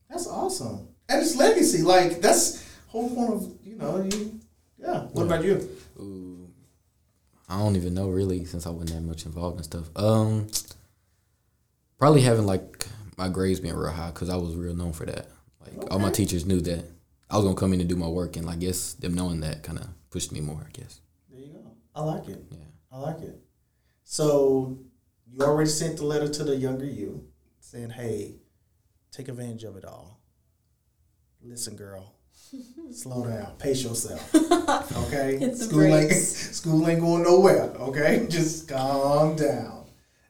That's 0.10 0.28
awesome. 0.28 0.90
And 1.10 1.22
it's 1.22 1.36
legacy. 1.36 1.82
Like 1.82 2.22
that's 2.22 2.64
whole 2.88 3.10
point 3.10 3.34
of 3.34 3.58
you 3.64 3.76
know 3.76 4.02
you. 4.04 4.40
Yeah. 4.78 5.08
What 5.14 5.24
about 5.24 5.44
you? 5.44 5.70
Ooh, 6.00 6.50
I 7.50 7.60
don't 7.60 7.76
even 7.76 7.94
know 7.96 8.10
really 8.10 8.46
since 8.46 8.66
I 8.68 8.70
wasn't 8.70 8.92
that 8.92 9.02
much 9.02 9.26
involved 9.26 9.58
in 9.58 9.64
stuff. 9.64 9.90
Um, 9.96 10.48
probably 11.98 12.22
having 12.22 12.46
like 12.46 12.88
my 13.18 13.30
grades 13.30 13.60
being 13.60 13.76
real 13.76 13.92
high 13.92 14.12
because 14.12 14.30
I 14.30 14.36
was 14.36 14.56
real 14.56 14.76
known 14.76 14.94
for 14.94 15.06
that. 15.06 15.28
Like 15.62 15.92
all 15.92 16.00
my 16.00 16.12
teachers 16.12 16.46
knew 16.46 16.62
that 16.62 16.86
I 17.30 17.36
was 17.36 17.46
gonna 17.46 17.56
come 17.56 17.74
in 17.74 17.80
and 17.80 17.90
do 17.90 17.96
my 17.96 18.08
work, 18.08 18.38
and 18.38 18.50
I 18.50 18.56
guess 18.56 18.94
them 18.94 19.14
knowing 19.14 19.42
that 19.42 19.64
kind 19.64 19.80
of 19.80 19.88
pushed 20.10 20.32
me 20.32 20.40
more. 20.40 20.66
I 20.66 20.72
guess. 20.72 21.02
There 21.30 21.42
you 21.42 21.48
go. 21.54 21.72
I 21.96 22.02
like 22.04 22.28
it. 22.28 22.44
Yeah. 22.52 22.58
I 22.92 23.00
like 23.00 23.22
it. 23.22 23.40
So 24.04 24.80
you 25.30 25.42
already 25.42 25.70
sent 25.70 25.98
the 25.98 26.06
letter 26.06 26.30
to 26.30 26.44
the 26.44 26.56
younger 26.56 26.86
you, 26.86 27.28
saying, 27.60 27.90
"Hey, 27.90 28.36
take 29.12 29.28
advantage 29.28 29.64
of 29.64 29.76
it 29.76 29.84
all. 29.86 30.20
Listen, 31.44 31.76
girl, 31.76 32.14
slow 32.92 33.26
down, 33.26 33.54
pace 33.58 33.84
yourself. 33.84 34.34
Okay, 35.08 35.38
Hit 35.38 35.52
the 35.54 35.58
school 35.58 35.84
ain't 35.84 36.12
school 36.12 36.88
ain't 36.90 37.00
going 37.00 37.24
nowhere. 37.24 37.72
Okay, 37.80 38.28
just 38.30 38.68
calm 38.68 39.36
down. 39.36 39.77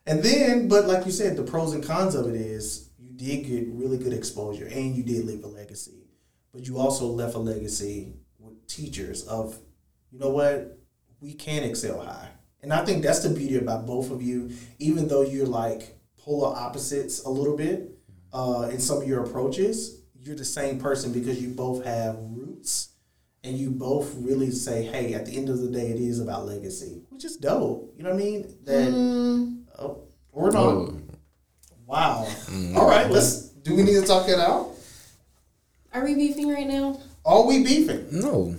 And 0.08 0.24
then, 0.24 0.68
but 0.70 0.88
like 0.88 1.06
you 1.06 1.12
said, 1.12 1.36
the 1.36 1.44
pros 1.44 1.74
and 1.74 1.84
cons 1.84 2.16
of 2.16 2.28
it 2.28 2.36
is 2.36 2.90
you 2.98 3.10
did 3.10 3.46
get 3.46 3.68
really 3.68 3.98
good 3.98 4.14
exposure, 4.14 4.66
and 4.66 4.96
you 4.96 5.04
did 5.04 5.26
leave 5.26 5.44
a 5.44 5.48
legacy. 5.48 6.08
But 6.54 6.66
you 6.66 6.80
also 6.80 7.08
left 7.08 7.36
a 7.36 7.40
legacy 7.40 8.14
with 8.40 8.66
teachers 8.68 9.24
of, 9.28 9.60
you 10.12 10.18
know 10.18 10.30
what, 10.30 10.80
we 11.20 11.34
can 11.34 11.64
excel 11.64 12.02
high. 12.04 12.30
And 12.64 12.72
I 12.74 12.86
think 12.86 13.04
that's 13.04 13.20
the 13.20 13.30
beauty 13.30 13.58
about 13.58 13.86
both 13.86 14.10
of 14.10 14.22
you, 14.22 14.52
even 14.80 15.08
though 15.08 15.22
you're 15.22 15.46
like 15.46 16.00
polar 16.18 16.56
opposites 16.56 17.24
a 17.24 17.30
little 17.30 17.58
bit 17.58 17.92
uh, 18.34 18.70
in 18.72 18.80
some 18.80 19.02
of 19.02 19.08
your 19.08 19.24
approaches, 19.24 20.02
you're 20.22 20.36
the 20.36 20.46
same 20.46 20.80
person 20.80 21.12
because 21.12 21.42
you 21.42 21.50
both 21.50 21.86
have 21.86 22.18
roots 22.20 22.90
and 23.44 23.58
you 23.58 23.72
both 23.72 24.14
really 24.18 24.52
say, 24.52 24.84
hey, 24.84 25.14
at 25.14 25.26
the 25.26 25.38
end 25.38 25.50
of 25.50 25.60
the 25.60 25.70
day, 25.70 25.90
it 25.90 26.00
is 26.00 26.20
about 26.20 26.46
legacy, 26.46 27.04
which 27.10 27.24
is 27.24 27.38
dope. 27.38 27.94
You 27.98 28.04
know 28.04 28.10
what 28.10 28.22
I 28.22 28.24
mean? 28.24 28.58
That, 28.64 28.92
Mm, 28.92 29.57
oh, 29.80 29.98
or 30.32 30.52
not. 30.52 30.56
Oh, 30.64 30.94
Wow. 31.86 32.26
mm, 32.48 32.76
All 32.76 32.88
right, 32.88 33.10
let's, 33.10 33.48
do 33.50 33.74
we 33.76 33.84
need 33.84 33.94
to 33.96 34.02
talk 34.06 34.28
that 34.28 34.40
out? 34.40 34.72
are 35.94 36.04
we 36.04 36.16
beefing 36.16 36.50
right 36.50 36.68
now? 36.68 37.00
Are 37.26 37.46
we 37.46 37.64
beefing? 37.64 38.08
No. 38.12 38.56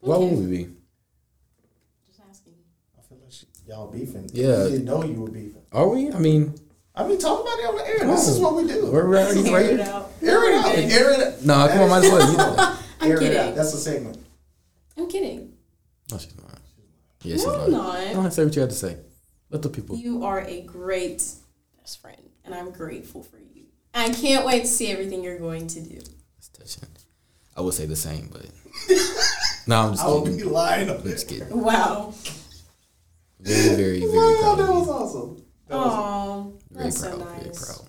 Why 0.00 0.16
Okay. 0.16 0.28
would 0.34 0.38
we 0.44 0.56
be? 0.56 0.64
Just 2.08 2.20
asking. 2.28 2.54
I 2.98 3.02
feel 3.02 3.18
like 3.22 3.32
y'all 3.66 3.90
beefing. 3.90 4.28
Yeah. 4.32 4.64
You 4.64 4.70
didn't 4.70 4.84
know 4.84 5.02
you 5.04 5.14
were 5.20 5.30
beefing. 5.30 5.62
Are 5.72 5.88
we? 5.88 6.10
I 6.12 6.18
mean, 6.18 6.54
I 6.94 7.06
mean, 7.06 7.18
talk 7.18 7.40
about 7.40 7.58
it 7.58 7.66
on 7.66 7.76
the 7.76 7.86
air. 7.88 8.06
This 8.06 8.28
is 8.28 8.38
what 8.38 8.54
we 8.54 8.66
do. 8.66 8.90
we're 8.92 9.04
already 9.06 9.46
Air 9.48 9.54
right. 9.54 9.66
it 9.70 9.80
out. 9.80 10.10
Air 10.20 10.50
it 10.50 10.54
out. 10.56 10.66
Okay. 10.72 10.92
Air 10.92 11.10
it 11.12 11.20
out. 11.34 11.42
No, 11.44 11.68
come 11.68 11.80
on, 11.82 11.88
might 11.90 12.04
as 12.04 12.12
well. 12.12 12.30
You 12.30 12.36
know. 12.36 12.56
I'm 13.00 13.10
Air 13.10 13.22
it 13.22 13.36
out. 13.36 13.54
That's 13.54 13.72
a 13.74 13.78
segment. 13.78 14.18
I'm 14.98 15.08
kidding. 15.08 15.52
No, 16.10 16.18
she's 16.18 16.36
not. 16.36 16.58
Yeah, 17.22 17.34
she's 17.36 17.46
no, 17.46 17.52
not. 17.52 17.62
I'm 17.64 17.72
not. 17.72 18.12
Don't 18.12 18.30
say 18.32 18.44
what 18.44 18.54
you 18.54 18.60
have 18.60 18.70
to 18.70 18.76
say. 18.76 18.96
Let 19.52 19.62
the 19.62 19.68
people. 19.68 19.96
You 19.96 20.24
are 20.24 20.40
a 20.40 20.62
great 20.62 21.22
best 21.78 22.00
friend, 22.00 22.20
and 22.44 22.54
I'm 22.54 22.70
grateful 22.72 23.22
for 23.22 23.36
you. 23.38 23.64
I 23.94 24.08
can't 24.10 24.44
wait 24.46 24.62
to 24.62 24.66
see 24.66 24.88
everything 24.90 25.22
you're 25.22 25.38
going 25.38 25.66
to 25.68 25.80
do. 25.80 26.00
It's 26.38 26.48
touching. 26.48 26.88
I 27.54 27.60
would 27.60 27.74
say 27.74 27.84
the 27.84 27.94
same, 27.94 28.30
but 28.32 28.46
no, 29.66 29.76
I'm 29.82 29.92
just 29.92 30.02
I 30.02 30.06
will 30.08 30.22
kidding. 30.22 30.38
be 30.38 30.44
lying 30.44 30.88
on 30.88 30.96
I'm 30.96 31.02
just 31.02 31.28
kidding. 31.28 31.48
Wow. 31.60 32.14
Very, 33.40 33.76
very, 33.76 34.00
very 34.00 34.10
Wow, 34.16 34.38
proud 34.40 34.58
that 34.58 34.68
of 34.70 34.74
was 34.76 34.86
you. 34.86 34.92
awesome. 34.92 35.44
That 35.68 35.76
was, 35.76 35.92
Oh, 35.94 36.52
Very 36.70 36.84
that's 36.84 37.00
proud. 37.02 37.12
so 37.12 37.24
Very 37.24 37.44
nice. 37.46 37.66
proud. 37.66 37.88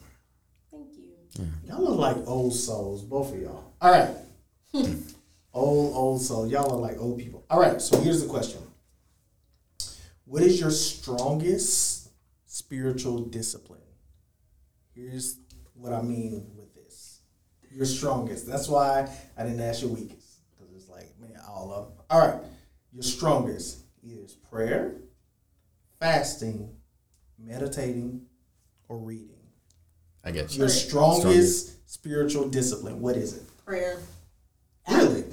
Thank 0.72 0.88
you. 0.98 1.48
y'all 1.70 1.82
look 1.82 1.98
like 2.00 2.28
old 2.28 2.54
souls, 2.54 3.04
both 3.04 3.34
of 3.34 3.40
y'all. 3.42 3.72
All 3.80 3.92
right. 3.92 4.10
Hmm. 4.74 4.94
old, 5.54 5.96
old 5.96 6.22
soul. 6.22 6.46
Y'all 6.48 6.74
are 6.74 6.80
like 6.80 7.00
old 7.00 7.18
people. 7.20 7.46
All 7.50 7.60
right, 7.62 7.82
so 7.82 8.02
here's 8.02 8.22
the 8.22 8.28
question 8.28 8.60
What 10.34 10.42
is 10.42 10.60
your 10.60 10.72
strongest 10.72 12.10
spiritual 12.48 13.20
discipline? 13.20 13.84
Here's 14.96 15.38
what 15.76 15.94
I 15.94 16.02
mean 16.02 16.48
with 16.58 16.74
this. 16.74 17.20
Your 17.70 17.86
strongest. 17.86 18.48
That's 18.48 18.68
why 18.68 19.08
I 19.38 19.44
didn't 19.44 19.60
ask 19.62 19.84
your 19.84 19.92
weakest. 19.92 20.40
Because 20.50 20.74
it's 20.76 20.90
like, 20.90 21.14
man, 21.20 21.40
all 21.48 21.72
of 21.72 21.90
them. 21.90 21.98
All 22.10 22.28
right. 22.28 22.42
Your 22.92 23.04
strongest 23.04 23.84
is 24.04 24.34
prayer, 24.34 24.96
fasting, 26.00 26.78
meditating, 27.38 28.26
or 28.90 28.98
reading. 28.98 29.38
I 30.24 30.32
get 30.32 30.52
you. 30.54 30.62
Your 30.62 30.68
Right. 30.68 30.76
strongest, 30.76 31.88
spiritual 31.92 32.50
discipline. 32.50 33.02
What 33.02 33.18
is 33.18 33.38
it? 33.38 33.44
Prayer. 33.66 34.00
Really? 34.90 35.26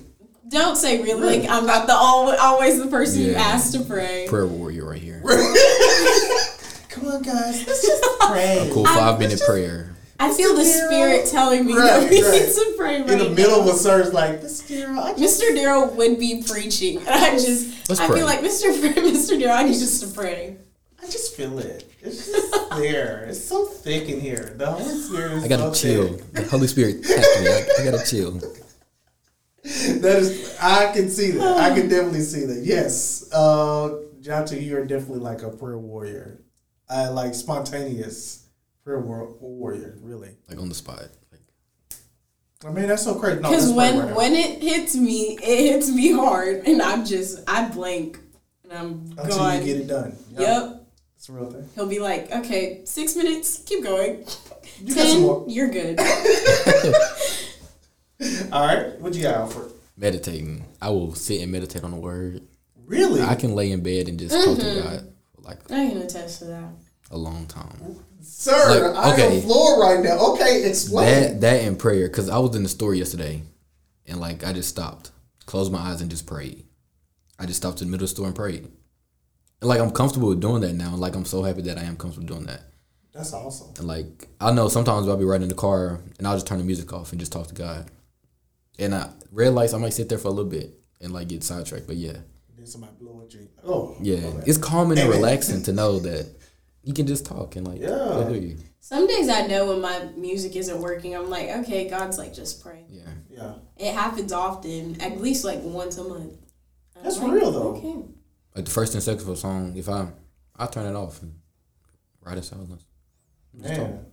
Don't 0.51 0.77
say 0.77 1.01
really. 1.01 1.39
Like 1.41 1.49
I'm 1.49 1.65
not 1.65 1.87
the 1.87 1.95
always 1.95 2.83
the 2.83 2.89
person 2.89 3.23
you 3.23 3.35
ask 3.35 3.73
to 3.73 3.85
pray. 3.85 4.27
Prayer 4.29 4.49
warrior 4.49 4.59
right 4.59 4.69
here. 4.79 4.80
Come 6.89 7.07
on, 7.07 7.23
guys. 7.23 7.67
Let's 7.67 7.87
just 7.87 8.05
pray. 8.21 8.69
A 8.69 8.73
cool 8.73 8.87
I'm- 8.87 8.99
five 8.99 9.19
minute 9.19 9.41
prayer. 9.47 9.95
I 10.23 10.35
feel 10.35 10.55
the 10.55 10.61
Mr. 10.63 10.87
spirit 10.87 11.27
telling 11.31 11.65
me 11.65 11.73
Right, 11.75 11.87
that 12.01 12.11
we 12.11 12.23
right. 12.23 12.33
need 12.43 12.53
to 12.53 12.75
pray 12.77 13.01
right 13.01 13.11
In 13.11 13.19
the 13.21 13.31
middle 13.31 13.65
now. 13.65 13.71
of 13.71 13.75
a 13.75 13.79
service, 13.79 14.13
like 14.13 14.43
this, 14.43 14.61
Daryl. 14.71 15.17
Just 15.19 15.41
Mr. 15.43 15.55
Darrow 15.55 15.87
would 15.93 16.19
be 16.19 16.43
preaching, 16.47 16.99
and 16.99 17.09
I 17.09 17.31
just 17.39 17.89
Let's 17.89 18.03
I 18.03 18.07
pray. 18.07 18.19
feel 18.19 18.27
like 18.27 18.41
Mr. 18.41 18.71
Fr- 18.79 19.01
Mr. 19.01 19.41
Darrow, 19.41 19.55
I 19.55 19.63
need 19.63 19.71
us 19.77 19.99
to 20.01 20.09
pray. 20.09 20.59
I 21.03 21.07
just 21.07 21.35
feel 21.37 21.59
it. 21.61 21.91
It's 22.03 22.27
just 22.31 22.71
there. 22.77 23.25
It's 23.31 23.43
so 23.43 23.65
thick 23.65 24.11
in 24.11 24.21
here. 24.21 24.53
The 24.59 24.67
Holy 24.71 24.95
Spirit 25.01 25.33
is 25.39 25.45
I 25.45 25.49
gotta 25.49 25.75
so 25.75 25.89
chill. 25.89 26.09
thick. 26.19 26.33
The 26.35 26.43
Holy 26.51 26.67
Spirit 26.67 27.03
tapped 27.03 27.41
me. 27.41 27.49
I, 27.49 27.67
I 27.81 27.85
gotta 27.91 28.05
chill. 28.07 28.41
That 29.63 30.17
is, 30.19 30.57
I 30.61 30.93
can 30.93 31.09
see 31.09 31.31
that. 31.33 31.57
I 31.59 31.75
can 31.75 31.89
definitely 31.89 32.21
see 32.23 32.45
that. 32.47 32.63
Yes, 32.65 33.31
uh, 33.33 33.91
Jonathan, 34.31 34.63
you 34.63 34.79
are 34.79 34.85
definitely 34.85 35.19
like 35.19 35.43
a 35.43 35.51
prayer 35.51 35.77
warrior. 35.77 36.41
I 36.89 37.09
like 37.09 37.35
spontaneous 37.35 38.47
prayer 38.85 39.01
war- 39.01 39.35
warrior. 39.41 39.99
Really. 40.01 40.37
Like 40.49 40.61
on 40.61 40.69
the 40.69 40.75
spot. 40.77 41.09
Like, 41.33 41.41
I 42.65 42.71
mean, 42.71 42.87
that's 42.87 43.03
so 43.03 43.17
crazy. 43.17 43.39
Because 43.39 43.67
that's 43.67 43.77
when 43.77 43.99
right, 43.99 44.07
right. 44.07 44.17
when 44.17 44.35
it 44.35 44.63
hits 44.63 44.95
me, 44.95 45.37
it 45.43 45.73
hits 45.73 45.91
me 45.91 46.13
hard, 46.13 46.63
and 46.65 46.81
I'm 46.81 47.05
just 47.05 47.41
I 47.49 47.69
blank, 47.71 48.21
and 48.63 48.73
I'm 48.73 49.13
until 49.19 49.39
gone. 49.39 49.59
you 49.59 49.65
get 49.65 49.77
it 49.79 49.89
done. 49.89 50.17
Yep. 50.39 50.81
it's 51.17 51.29
a 51.29 51.33
real 51.33 51.51
thing. 51.51 51.69
He'll 51.75 51.87
be 51.87 51.99
like, 51.99 52.31
okay, 52.31 52.83
six 52.85 53.17
minutes, 53.17 53.65
keep 53.67 53.83
going. 53.83 54.25
You 54.83 54.95
got 54.95 55.09
some 55.09 55.23
more. 55.23 55.41
Ten, 55.41 55.51
you're 55.51 55.69
good. 55.69 55.99
All 58.53 58.67
right, 58.67 58.99
what 59.01 59.13
you 59.13 59.23
got, 59.23 59.35
Alfred? 59.35 59.73
meditating. 59.97 60.65
I 60.81 60.89
will 60.89 61.15
sit 61.15 61.43
and 61.43 61.53
meditate 61.53 61.85
on 61.85 61.91
the 61.91 61.99
word. 61.99 62.47
Really? 62.91 63.23
I 63.23 63.37
can 63.37 63.55
lay 63.55 63.71
in 63.71 63.85
bed 63.85 64.09
and 64.09 64.19
just 64.19 64.35
talk 64.35 64.59
to 64.59 64.65
mm-hmm. 64.65 64.83
God 64.83 65.13
for 65.33 65.43
like 65.43 65.71
I 65.71 65.89
can 65.89 65.99
attest 65.99 66.41
to 66.41 66.47
that. 66.47 66.71
a 67.13 67.17
long 67.17 67.47
time. 67.47 67.97
Sir, 68.21 68.93
Like, 68.93 69.19
I'm 69.19 69.27
on 69.27 69.35
the 69.37 69.43
floor 69.43 69.81
right 69.81 70.03
now. 70.03 70.19
Okay, 70.33 70.69
explain. 70.69 71.07
That 71.07 71.41
that 71.41 71.63
and 71.63 71.79
prayer, 71.79 72.09
because 72.09 72.29
I 72.29 72.39
was 72.39 72.57
in 72.57 72.65
the 72.65 72.69
store 72.69 72.93
yesterday, 72.93 73.43
and 74.07 74.19
like 74.19 74.45
I 74.45 74.53
just 74.53 74.69
stopped, 74.69 75.13
closed 75.47 75.71
my 75.71 75.79
eyes, 75.79 76.01
and 76.01 76.11
just 76.11 76.27
prayed. 76.27 76.65
I 77.39 77.47
just 77.47 77.59
stopped 77.59 77.81
in 77.81 77.87
the 77.87 77.93
middle 77.93 78.05
of 78.05 78.11
the 78.11 78.15
store 78.17 78.27
and 78.27 78.35
prayed. 78.35 78.65
And 78.65 79.69
like 79.69 79.79
I'm 79.79 79.93
comfortable 79.93 80.29
with 80.29 80.41
doing 80.41 80.63
that 80.63 80.73
now. 80.73 80.97
Like 80.97 81.15
I'm 81.15 81.25
so 81.25 81.45
happy 81.45 81.63
that 81.63 81.79
I 81.79 81.85
am 81.85 81.97
comfortable 81.97 82.27
doing 82.27 82.47
that. 82.47 82.65
That's 83.13 83.33
awesome. 83.33 83.69
And 83.79 83.87
like 83.87 84.27
I 84.41 84.51
know 84.51 84.69
sometimes 84.69 85.07
I'll 85.07 85.17
be 85.17 85.25
riding 85.25 85.45
in 85.45 85.49
the 85.49 85.55
car 85.55 86.01
and 86.19 86.27
I'll 86.27 86.35
just 86.35 86.49
turn 86.49 86.59
the 86.59 86.65
music 86.65 86.93
off 86.93 87.13
and 87.13 87.21
just 87.21 87.31
talk 87.31 87.47
to 87.47 87.55
God. 87.55 87.89
And 88.81 88.97
I, 88.97 89.11
red 89.31 89.55
lights, 89.55 89.75
I 89.75 89.79
might 89.79 89.93
sit 89.93 90.09
there 90.09 90.19
for 90.19 90.29
a 90.29 90.33
little 90.33 90.51
bit 90.51 90.75
and 91.01 91.13
like 91.13 91.29
get 91.29 91.45
sidetracked. 91.45 91.87
But 91.87 91.97
yeah, 91.97 92.19
Then 92.61 92.67
somebody 92.67 92.93
blow 93.01 93.23
at 93.25 93.33
you. 93.33 93.49
Oh, 93.65 93.73
oh, 93.73 93.97
yeah, 94.03 94.17
my 94.21 94.31
bad. 94.41 94.49
it's 94.49 94.59
calming 94.59 94.99
and 94.99 95.09
relaxing 95.09 95.63
to 95.63 95.73
know 95.73 95.99
that 96.01 96.27
you 96.83 96.93
can 96.93 97.07
just 97.07 97.25
talk 97.25 97.57
and 97.57 97.67
like 97.67 97.81
Yeah. 97.81 98.29
hear 98.29 98.37
you. 98.39 98.59
Some 98.81 99.07
days 99.07 99.31
I 99.31 99.47
know 99.47 99.69
when 99.69 99.81
my 99.81 100.11
music 100.15 100.55
isn't 100.57 100.79
working, 100.79 101.17
I'm 101.17 101.31
like, 101.31 101.49
okay, 101.49 101.89
God's 101.89 102.19
like, 102.19 102.35
just 102.35 102.63
pray. 102.63 102.85
Yeah, 102.91 103.01
yeah. 103.31 103.55
It 103.79 103.95
happens 103.95 104.31
often, 104.31 105.01
at 105.01 105.19
least 105.23 105.43
like 105.43 105.61
once 105.63 105.97
a 105.97 106.05
month. 106.05 106.37
I'm 106.97 107.03
That's 107.03 107.17
like, 107.19 107.33
real, 107.33 107.51
though. 107.51 107.77
Okay. 107.77 107.97
like 108.55 108.67
the 108.67 108.71
first 108.71 108.93
and 108.93 109.03
second 109.03 109.23
of 109.23 109.29
a 109.31 109.37
song. 109.37 109.75
If 109.75 109.89
I, 109.89 110.09
I 110.59 110.67
turn 110.67 110.85
it 110.85 110.95
off 110.95 111.23
and 111.23 111.33
ride 112.21 112.37
in 112.37 112.43
silence. 112.43 112.85
Just. 113.59 113.81
Man, 113.81 114.05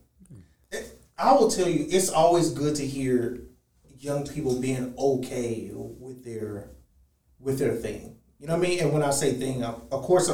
It- 0.71 0.97
I 1.17 1.33
will 1.33 1.51
tell 1.51 1.67
you, 1.67 1.85
it's 1.89 2.07
always 2.09 2.51
good 2.51 2.75
to 2.75 2.87
hear 2.87 3.41
young 3.99 4.25
people 4.25 4.57
being 4.61 4.93
okay 4.97 5.69
with 5.73 6.23
their 6.23 6.69
with 7.41 7.59
their 7.59 7.75
thing. 7.75 8.13
You 8.39 8.47
know 8.47 8.57
what 8.57 8.65
I 8.65 8.69
mean? 8.69 8.79
And 8.79 8.93
when 8.93 9.03
I 9.03 9.09
say 9.11 9.33
thing, 9.33 9.63
of 9.63 9.83
of 9.91 10.03
course, 10.03 10.29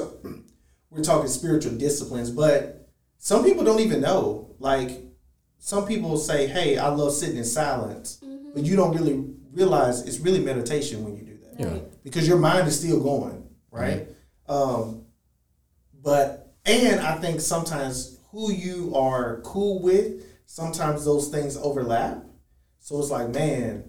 we're 0.90 1.04
talking 1.04 1.28
spiritual 1.28 1.74
disciplines, 1.78 2.30
but 2.32 2.90
some 3.18 3.44
people 3.44 3.64
don't 3.64 3.80
even 3.80 4.02
know. 4.02 4.56
Like 4.60 4.92
some 5.60 5.86
people 5.86 6.18
say, 6.18 6.48
"Hey, 6.48 6.78
I 6.78 6.90
love 6.90 7.14
sitting 7.14 7.38
in 7.38 7.46
silence," 7.46 8.22
but 8.54 8.64
you 8.64 8.76
don't 8.76 8.94
really 8.96 9.26
realize 9.54 10.02
it's 10.02 10.20
really 10.20 10.40
meditation 10.40 11.04
when 11.04 11.16
you 11.16 11.22
do 11.24 11.38
that 11.44 11.60
Yeah. 11.60 11.80
Because 12.04 12.28
your 12.28 12.40
mind 12.40 12.68
is 12.68 12.78
still 12.80 13.00
going, 13.02 13.48
right? 13.72 14.08
Um, 14.48 15.06
But 16.02 16.54
and 16.66 17.00
I 17.00 17.18
think 17.20 17.40
sometimes 17.40 18.18
who 18.32 18.52
you 18.52 18.94
are 18.96 19.40
cool 19.44 19.82
with, 19.82 20.26
sometimes 20.46 21.06
those 21.06 21.30
things 21.30 21.56
overlap. 21.56 22.26
So 22.80 23.00
it's 23.00 23.10
like, 23.10 23.30
man. 23.30 23.86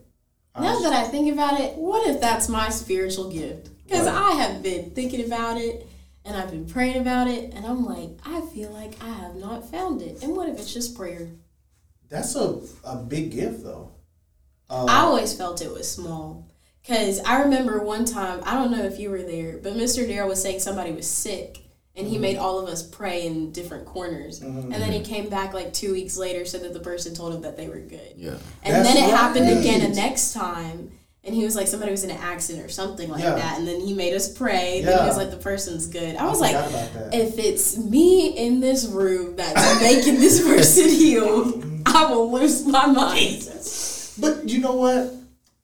Now 0.59 0.79
that 0.81 0.93
I 0.93 1.05
think 1.09 1.33
about 1.33 1.59
it, 1.61 1.75
what 1.75 2.07
if 2.07 2.21
that's 2.21 2.49
my 2.49 2.69
spiritual 2.69 3.31
gift? 3.33 3.71
Because 3.85 4.07
What? 4.07 4.15
I 4.15 4.31
have 4.33 4.63
been 4.63 4.91
thinking 4.91 5.25
about 5.25 5.59
it 5.59 5.87
and 6.25 6.37
I've 6.37 6.51
been 6.51 6.67
praying 6.67 6.97
about 6.97 7.29
it, 7.29 7.53
and 7.53 7.67
I'm 7.67 7.85
like, 7.85 8.11
I 8.25 8.41
feel 8.41 8.71
like 8.71 8.95
I 9.03 9.11
have 9.11 9.35
not 9.35 9.71
found 9.71 10.01
it. 10.01 10.23
And 10.23 10.35
what 10.35 10.49
if 10.49 10.59
it's 10.59 10.73
just 10.73 10.97
prayer? 10.97 11.29
That's 12.09 12.35
a, 12.35 12.61
a 12.83 12.97
big 12.97 13.33
gift 13.33 13.63
though. 13.63 13.93
Uh, 14.71 14.87
I 14.87 15.01
always 15.01 15.35
felt 15.35 15.61
it 15.61 15.71
was 15.71 15.91
small. 15.91 16.51
Because 16.81 17.21
I 17.21 17.43
remember 17.43 17.83
one 17.83 18.05
time, 18.05 18.41
I 18.45 18.55
don't 18.55 18.71
know 18.71 18.85
if 18.85 18.99
you 18.99 19.11
were 19.11 19.23
there, 19.23 19.59
but 19.59 19.73
Mr. 19.73 20.07
Darrell 20.07 20.29
was 20.29 20.43
saying 20.43 20.61
somebody 20.61 20.93
was 20.93 21.09
sick. 21.09 21.61
And 21.97 22.09
he 22.09 22.19
made 22.19 22.37
all 22.39 22.59
of 22.59 22.69
us 22.69 22.83
pray 22.83 23.25
in 23.25 23.53
different 23.53 23.87
corners. 23.87 24.41
And 24.43 24.73
then 24.73 24.91
he 24.91 25.01
came 25.01 25.29
back 25.29 25.55
like 25.55 25.73
two 25.73 25.93
weeks 25.93 26.17
later 26.17 26.45
so 26.45 26.59
that 26.59 26.75
the 26.75 26.81
person 26.81 27.15
told 27.15 27.33
him 27.33 27.43
that 27.43 27.57
they 27.57 27.69
were 27.69 27.79
good. 27.79 28.15
Yeah. 28.17 28.37
And 28.65 28.75
That's 28.75 28.93
then 28.93 28.97
it 28.97 29.15
happened 29.15 29.49
again 29.49 29.81
the 29.81 29.95
next 29.95 30.33
time. 30.33 30.91
And 31.27 31.35
he 31.35 31.43
was 31.45 31.57
like, 31.57 31.67
somebody 31.69 31.91
was 31.91 32.05
in 32.05 32.11
an 32.11 32.19
accident 32.19 32.65
or 32.65 32.69
something 32.69 33.09
like 33.09 33.23
Yeah. 33.23 33.35
that. 33.35 33.59
And 33.59 33.67
then 33.67 33.81
he 33.81 33.95
made 33.95 34.13
us 34.15 34.31
pray. 34.31 34.83
Then 34.83 34.99
he 35.03 35.07
was 35.09 35.17
like, 35.17 35.31
the 35.31 35.39
person's 35.39 35.87
good. 35.87 36.17
I 36.17 36.27
was 36.27 36.43
I 36.43 36.53
like, 36.53 36.65
forgot 36.67 36.91
about 36.91 37.11
that. 37.11 37.15
if 37.15 37.39
it's 37.39 37.79
me 37.79 38.29
in 38.37 38.61
this 38.61 38.85
room 38.87 39.35
that's 39.37 39.81
making 39.83 40.21
this 40.21 40.43
person 40.47 40.89
heal 40.91 41.63
I 41.87 42.07
will 42.07 42.31
lose 42.31 42.67
my 42.67 42.87
mind. 42.87 43.49
But 44.19 44.49
you 44.51 44.61
know 44.61 44.75
what? 44.75 45.15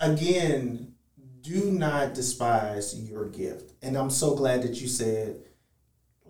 Again, 0.01 0.95
do 1.43 1.71
not 1.73 2.15
despise 2.15 2.99
your 2.99 3.27
gift. 3.27 3.73
And 3.83 3.97
I'm 3.99 4.11
so 4.11 4.35
glad 4.35 4.63
that 4.63 4.81
you 4.81 4.89
said, 4.89 5.43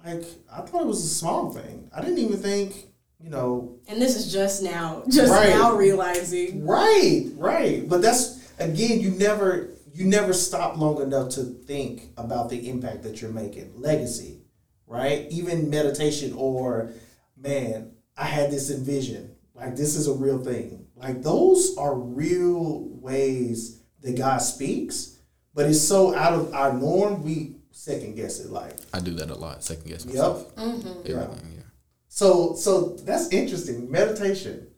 like, 0.05 0.25
I 0.53 0.63
thought 0.63 0.83
it 0.83 0.87
was 0.87 1.05
a 1.05 1.09
small 1.09 1.53
thing. 1.53 1.89
I 1.95 2.01
didn't 2.01 2.19
even 2.19 2.37
think, 2.39 2.87
you 3.23 3.31
know, 3.31 3.77
And 3.87 4.01
this 4.03 4.17
is 4.17 4.33
just 4.33 4.63
now, 4.63 5.03
just 5.09 5.31
Right. 5.33 5.51
now 5.51 5.75
realizing. 5.77 6.67
right, 6.67 7.27
right. 7.37 7.89
But 7.89 8.03
that's 8.03 8.39
again, 8.61 9.01
you 9.01 9.11
never 9.13 9.71
you 9.93 10.05
never 10.07 10.33
stop 10.33 10.77
long 10.79 11.03
enough 11.03 11.31
to 11.31 11.43
think 11.43 12.11
about 12.17 12.49
the 12.49 12.69
impact 12.69 13.03
that 13.03 13.21
you're 13.21 13.33
making. 13.33 13.73
Legacy, 13.81 14.43
right? 14.87 15.27
Even 15.31 15.69
meditation 15.71 16.33
or 16.37 16.93
man, 17.37 17.93
I 18.17 18.25
had 18.27 18.51
this 18.51 18.71
envision. 18.71 19.35
Like 19.55 19.77
this 19.77 19.97
is 19.97 20.07
a 20.07 20.15
real 20.15 20.39
thing. 20.39 20.87
Like 20.95 21.23
those 21.23 21.77
are 21.77 21.95
real 21.95 22.89
ways 22.91 23.83
that 24.03 24.17
God 24.17 24.39
speaks, 24.39 25.19
but 25.55 25.67
it's 25.67 25.81
so 25.81 26.15
out 26.15 26.33
of 26.35 26.55
our 26.55 26.73
norm 26.73 27.23
we 27.23 27.57
second 27.73 28.15
guess 28.15 28.41
it 28.41 28.51
like 28.51 28.79
I 28.93 29.01
do 29.01 29.13
that 29.15 29.31
a 29.31 29.35
lot. 29.35 29.65
Second 29.65 29.87
guess 29.87 30.05
Yep. 30.05 30.15
myself. 30.15 30.55
Mm-hmm. 30.57 30.89
Everything. 31.11 31.53
Yeah. 31.57 31.63
So 32.09 32.55
so 32.55 32.97
that's 33.05 33.29
interesting. 33.31 33.91
Meditation. 33.91 34.69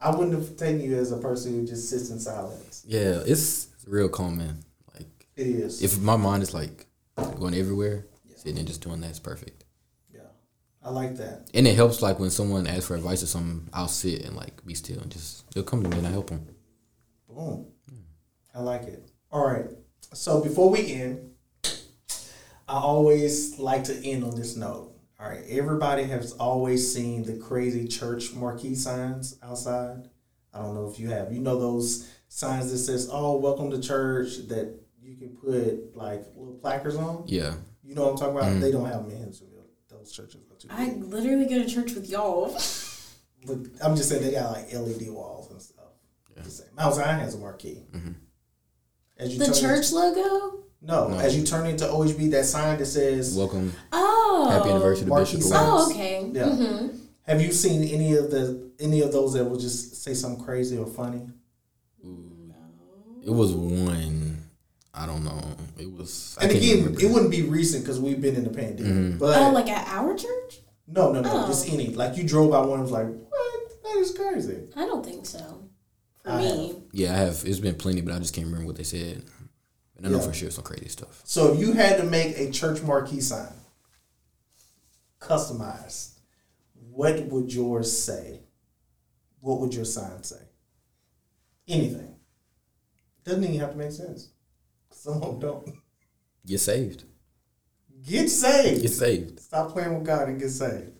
I 0.00 0.10
wouldn't 0.14 0.32
have 0.34 0.56
taken 0.56 0.80
you 0.80 0.96
as 0.96 1.12
a 1.12 1.18
person 1.18 1.52
who 1.54 1.66
just 1.66 1.90
sits 1.90 2.10
in 2.10 2.18
silence. 2.18 2.82
Yeah. 2.86 3.20
It's 3.26 3.68
real 3.86 4.08
calm, 4.08 4.38
man. 4.38 4.60
Like 4.94 5.26
It 5.36 5.46
is. 5.46 5.82
if 5.82 5.98
my 6.00 6.16
mind 6.16 6.42
is 6.42 6.54
like 6.54 6.86
going 7.16 7.54
everywhere, 7.54 8.06
sitting 8.36 8.58
and 8.58 8.66
just 8.66 8.80
doing 8.82 9.00
that 9.02 9.10
is 9.10 9.18
perfect. 9.20 9.64
yeah. 10.12 10.20
I 10.82 10.88
like 10.90 11.16
that. 11.16 11.50
And 11.52 11.66
it 11.66 11.74
helps 11.76 12.00
like 12.00 12.18
when 12.18 12.30
someone 12.30 12.66
asks 12.66 12.86
for 12.86 12.94
advice 12.96 13.22
or 13.22 13.26
something, 13.26 13.68
I'll 13.74 13.88
sit 13.88 14.24
and 14.24 14.34
like 14.36 14.64
be 14.64 14.72
still 14.74 14.98
and 15.00 15.10
just 15.12 15.50
they'll 15.52 15.64
come 15.64 15.82
to 15.82 15.88
me 15.90 15.98
and 15.98 16.06
I 16.06 16.10
help 16.10 16.30
them. 16.30 16.46
Boom. 17.28 17.66
I 18.54 18.60
like 18.60 18.82
it. 18.84 19.06
All 19.30 19.46
right. 19.46 19.66
So 20.14 20.40
before 20.42 20.70
we 20.70 20.92
end, 20.92 21.30
I 22.68 22.78
always 22.78 23.58
like 23.58 23.84
to 23.84 23.94
end 24.06 24.24
on 24.24 24.34
this 24.36 24.56
note. 24.56 24.89
All 25.20 25.28
right. 25.28 25.42
Everybody 25.48 26.04
has 26.04 26.32
always 26.32 26.92
seen 26.94 27.24
the 27.24 27.36
crazy 27.36 27.86
church 27.86 28.32
marquee 28.32 28.74
signs 28.74 29.36
outside. 29.42 30.08
I 30.54 30.60
don't 30.62 30.74
know 30.74 30.88
if 30.90 30.98
you 30.98 31.08
have. 31.10 31.32
You 31.32 31.40
know 31.40 31.58
those 31.58 32.08
signs 32.28 32.70
that 32.72 32.78
says, 32.78 33.08
"Oh, 33.12 33.36
welcome 33.36 33.70
to 33.70 33.80
church," 33.80 34.38
that 34.48 34.74
you 35.02 35.16
can 35.16 35.36
put 35.36 35.94
like 35.96 36.24
little 36.34 36.54
placards 36.54 36.96
on. 36.96 37.24
Yeah. 37.26 37.54
You 37.84 37.94
know 37.94 38.02
what 38.04 38.10
I'm 38.12 38.16
talking 38.18 38.36
about? 38.36 38.48
Mm-hmm. 38.50 38.60
They 38.60 38.70
don't 38.72 38.86
have 38.86 39.02
them 39.02 39.10
in 39.10 39.18
Hendersonville. 39.18 39.66
Those 39.88 40.10
churches 40.12 40.40
are 40.50 40.56
too 40.56 40.68
I 40.70 40.86
big. 40.86 41.04
literally 41.04 41.46
go 41.46 41.62
to 41.62 41.68
church 41.68 41.92
with 41.94 42.08
y'all. 42.08 42.56
But 43.46 43.56
I'm 43.82 43.96
just 43.96 44.10
saying 44.10 44.22
they 44.22 44.32
got 44.32 44.52
like 44.52 44.70
LED 44.70 45.08
walls 45.08 45.50
and 45.50 45.62
stuff. 45.62 45.86
Just 46.44 46.58
saying. 46.58 46.70
Mount 46.76 46.94
Zion 46.94 47.20
has 47.20 47.34
a 47.34 47.38
marquee. 47.38 47.86
Mm-hmm. 47.90 48.12
As 49.16 49.32
you 49.32 49.38
The 49.38 49.46
turn 49.46 49.54
church 49.54 49.92
logo? 49.92 50.64
No, 50.82 51.08
No. 51.08 51.18
as 51.18 51.34
you 51.34 51.46
turn 51.46 51.66
into 51.66 51.86
OHB, 51.86 52.30
that 52.32 52.44
sign 52.44 52.78
that 52.78 52.84
says, 52.84 53.34
Welcome. 53.34 53.72
Oh. 53.92 54.19
Happy 54.50 54.70
anniversary 54.70 55.04
to 55.04 55.08
Marquee 55.10 55.36
Bishop. 55.36 55.52
Oh, 55.54 55.90
okay. 55.90 56.30
Yeah. 56.32 56.48
hmm 56.48 56.86
"Have 57.22 57.40
you 57.42 57.52
seen 57.52 57.82
any 57.84 58.14
of 58.14 58.30
the 58.30 58.70
any 58.80 59.00
of 59.02 59.12
those 59.12 59.32
that 59.34 59.44
will 59.44 59.58
just 59.58 60.02
say 60.02 60.14
something 60.14 60.44
crazy 60.44 60.76
or 60.78 60.86
funny?" 60.86 61.28
No. 62.02 62.54
It 63.24 63.30
was 63.30 63.52
one. 63.52 64.38
I 64.92 65.06
don't 65.06 65.24
know. 65.24 65.40
It 65.78 65.90
was. 65.92 66.36
I 66.40 66.44
And 66.44 66.52
can't 66.52 66.64
again, 66.64 66.78
remember. 66.84 67.00
it 67.02 67.10
wouldn't 67.10 67.30
be 67.30 67.42
recent 67.42 67.84
because 67.84 68.00
we've 68.00 68.20
been 68.20 68.34
in 68.34 68.44
the 68.44 68.50
pandemic. 68.50 69.18
But 69.18 69.40
Oh, 69.40 69.50
like 69.52 69.68
at 69.68 69.86
our 69.88 70.14
church? 70.16 70.60
no, 70.88 71.12
no, 71.12 71.20
no, 71.20 71.44
Oh. 71.44 71.46
just 71.46 71.68
any. 71.68 71.94
Like 71.94 72.16
you 72.16 72.24
drove 72.24 72.50
by 72.50 72.60
one 72.60 72.72
and 72.80 72.82
was 72.82 72.90
like, 72.90 73.06
"What? 73.06 73.82
That 73.84 73.96
is 73.98 74.10
crazy." 74.12 74.68
I 74.76 74.86
don't 74.86 75.04
think 75.04 75.26
so. 75.26 75.62
For 76.24 76.30
I 76.30 76.38
me. 76.38 76.68
have. 76.68 76.76
Yeah, 76.92 77.12
I 77.14 77.16
have. 77.18 77.42
It's 77.46 77.60
been 77.60 77.76
plenty, 77.76 78.00
but 78.00 78.14
I 78.14 78.18
just 78.18 78.34
can't 78.34 78.46
remember 78.46 78.66
what 78.66 78.76
they 78.76 78.82
said. 78.82 79.22
And 79.96 80.06
I 80.06 80.10
know 80.10 80.18
for 80.20 80.32
sure 80.32 80.50
some 80.50 80.64
crazy 80.64 80.88
stuff. 80.88 81.20
So 81.24 81.52
if 81.52 81.60
you 81.60 81.72
had 81.72 81.98
to 81.98 82.04
make 82.04 82.36
a 82.38 82.50
church 82.50 82.82
marquee 82.82 83.20
sign, 83.20 83.52
customized, 85.20 86.18
what 86.90 87.20
would 87.26 87.52
yours 87.52 87.96
say? 87.96 88.40
What 89.40 89.60
would 89.60 89.74
your 89.74 89.84
sign 89.84 90.22
say? 90.22 90.42
Anything. 91.68 92.16
Doesn't 93.24 93.44
even 93.44 93.60
have 93.60 93.72
to 93.72 93.78
make 93.78 93.92
sense. 93.92 94.30
Some 94.90 95.14
of 95.14 95.20
them 95.22 95.38
don't. 95.40 95.74
Get 96.46 96.60
saved. 96.60 97.04
Get 98.06 98.28
saved. 98.28 98.82
Get 98.82 98.90
saved. 98.90 99.40
Stop 99.40 99.72
playing 99.72 99.94
with 99.94 100.06
God 100.06 100.28
and 100.28 100.40
get 100.40 100.50
saved. 100.50 100.92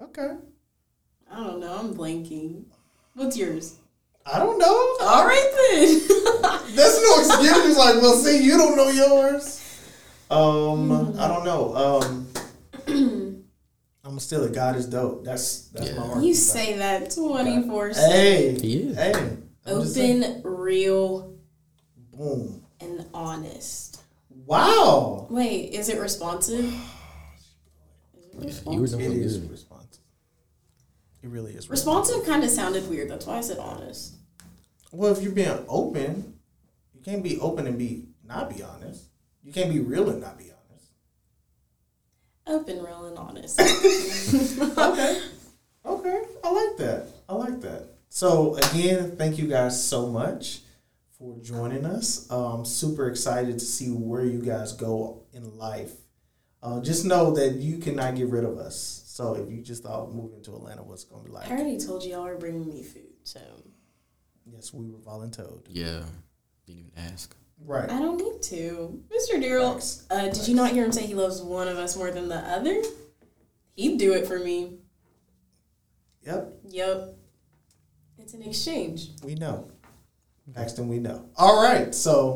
Okay. 0.00 0.36
I 1.30 1.36
don't 1.36 1.60
know. 1.60 1.76
I'm 1.76 1.94
blanking. 1.94 2.64
What's 3.14 3.36
yours? 3.36 3.78
I 4.26 4.38
don't 4.38 4.58
know. 4.58 4.96
All 5.00 5.26
right 5.26 5.70
then. 5.70 6.00
That's 6.74 7.02
no 7.02 7.18
excuse. 7.18 7.66
It's 7.66 7.78
like, 7.78 7.96
well, 7.96 8.16
see, 8.16 8.42
you 8.42 8.56
don't 8.56 8.76
know 8.76 8.88
yours. 8.88 9.60
Um, 10.30 11.18
I 11.18 11.28
don't 11.28 11.44
know. 11.44 11.74
Um, 11.76 12.26
I'm 14.04 14.18
still 14.18 14.44
a 14.44 14.50
God 14.50 14.76
is 14.76 14.86
dope. 14.86 15.24
That's 15.24 15.68
that's 15.68 15.90
my 15.92 16.02
Yeah. 16.02 16.06
marquee 16.08 16.26
you 16.28 16.34
sign. 16.34 16.64
say 16.64 16.76
that 16.78 17.10
24 17.14 17.94
7. 17.94 18.10
Hey, 18.10 18.58
He 18.60 18.94
hey, 18.94 19.12
I'm. 19.14 19.48
Open, 19.66 20.42
real, 20.44 21.34
boom. 22.12 22.62
and 22.80 23.06
honest. 23.14 24.02
Wow, 24.46 25.26
Wait, 25.30 25.72
is 25.72 25.88
it 25.88 25.98
responsive? 25.98 26.66
Is 28.42 28.58
it 28.58 28.62
Yeah, 28.66 28.72
you 28.72 28.76
were 28.76 28.82
responsive? 28.82 29.00
it 29.00 29.08
doing 29.14 29.22
is 29.22 29.40
responsive. 29.40 30.00
It 31.22 31.30
really 31.30 31.52
is 31.54 31.70
Responsive 31.70 32.26
kind 32.26 32.44
of 32.44 32.50
sounded 32.50 32.86
weird. 32.90 33.08
That's 33.10 33.24
why 33.26 33.38
I 33.38 33.40
said 33.40 33.56
honest. 33.58 34.16
Well, 34.92 35.10
if 35.16 35.22
you're 35.22 35.32
being 35.32 35.64
open, 35.66 36.34
you 36.94 37.00
can't 37.00 37.22
be 37.22 37.40
open 37.40 37.66
and 37.66 37.78
be 37.78 38.08
not 38.22 38.54
be 38.54 38.62
honest. 38.62 39.04
You 39.42 39.50
can't 39.50 39.72
be 39.72 39.80
real 39.80 40.10
and 40.10 40.20
not 40.20 40.36
be 40.36 40.44
honest. 40.44 40.53
Open, 42.46 42.82
real, 42.82 43.06
and 43.06 43.18
honest. 43.18 43.60
okay. 43.60 45.20
Okay. 45.86 46.22
I 46.42 46.50
like 46.50 46.76
that. 46.78 47.06
I 47.28 47.34
like 47.34 47.60
that. 47.62 47.88
So 48.10 48.54
again, 48.56 49.16
thank 49.16 49.38
you 49.38 49.48
guys 49.48 49.82
so 49.82 50.08
much 50.08 50.60
for 51.18 51.36
joining 51.42 51.84
us. 51.84 52.30
Um, 52.30 52.64
super 52.64 53.08
excited 53.08 53.58
to 53.58 53.64
see 53.64 53.88
where 53.88 54.24
you 54.24 54.40
guys 54.40 54.72
go 54.72 55.22
in 55.32 55.56
life. 55.58 55.92
Uh, 56.62 56.80
just 56.80 57.04
know 57.04 57.32
that 57.32 57.54
you 57.54 57.78
cannot 57.78 58.14
get 58.16 58.28
rid 58.28 58.44
of 58.44 58.58
us. 58.58 59.02
So 59.06 59.34
if 59.34 59.50
you 59.50 59.62
just 59.62 59.82
thought 59.82 60.12
moving 60.12 60.42
to 60.42 60.54
Atlanta 60.56 60.82
was 60.82 61.04
going 61.04 61.22
to 61.22 61.28
be 61.28 61.34
like, 61.34 61.48
I 61.48 61.54
already 61.54 61.78
told 61.78 62.02
you 62.02 62.12
y'all 62.12 62.24
were 62.24 62.36
bringing 62.36 62.68
me 62.68 62.82
food, 62.82 63.12
so 63.22 63.40
yes, 64.44 64.72
we 64.72 64.90
were 64.90 64.98
voluntold. 64.98 65.66
Yeah. 65.68 66.02
Didn't 66.66 66.80
even 66.80 66.92
ask. 66.96 67.36
Right. 67.62 67.90
I 67.90 67.98
don't 67.98 68.18
need 68.18 68.42
to. 68.42 69.02
Mr. 69.08 69.42
Daryl, 69.42 70.02
uh, 70.10 70.28
did 70.28 70.46
you 70.48 70.54
not 70.54 70.70
hear 70.72 70.84
him 70.84 70.92
say 70.92 71.06
he 71.06 71.14
loves 71.14 71.40
one 71.42 71.66
of 71.68 71.78
us 71.78 71.96
more 71.96 72.10
than 72.10 72.28
the 72.28 72.36
other? 72.36 72.82
He'd 73.76 73.98
do 73.98 74.12
it 74.12 74.26
for 74.26 74.38
me. 74.38 74.74
Yep. 76.26 76.52
Yep. 76.68 77.14
It's 78.18 78.34
an 78.34 78.42
exchange. 78.42 79.10
We 79.22 79.34
know. 79.34 79.68
Paxton, 80.54 80.88
we 80.88 80.98
know. 80.98 81.26
All 81.36 81.62
right. 81.62 81.94
So 81.94 82.34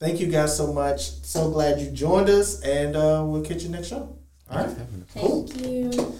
thank 0.00 0.20
you 0.20 0.26
guys 0.26 0.54
so 0.56 0.72
much. 0.72 1.00
So 1.24 1.50
glad 1.50 1.80
you 1.80 1.90
joined 1.90 2.28
us, 2.28 2.60
and 2.62 2.94
uh, 2.94 3.24
we'll 3.26 3.42
catch 3.42 3.62
you 3.62 3.70
next 3.70 3.88
show. 3.88 4.16
All 4.50 4.58
right. 4.58 4.68
A- 4.68 5.18
Cool. 5.18 5.46
Thank 5.46 5.66
you. 5.96 6.14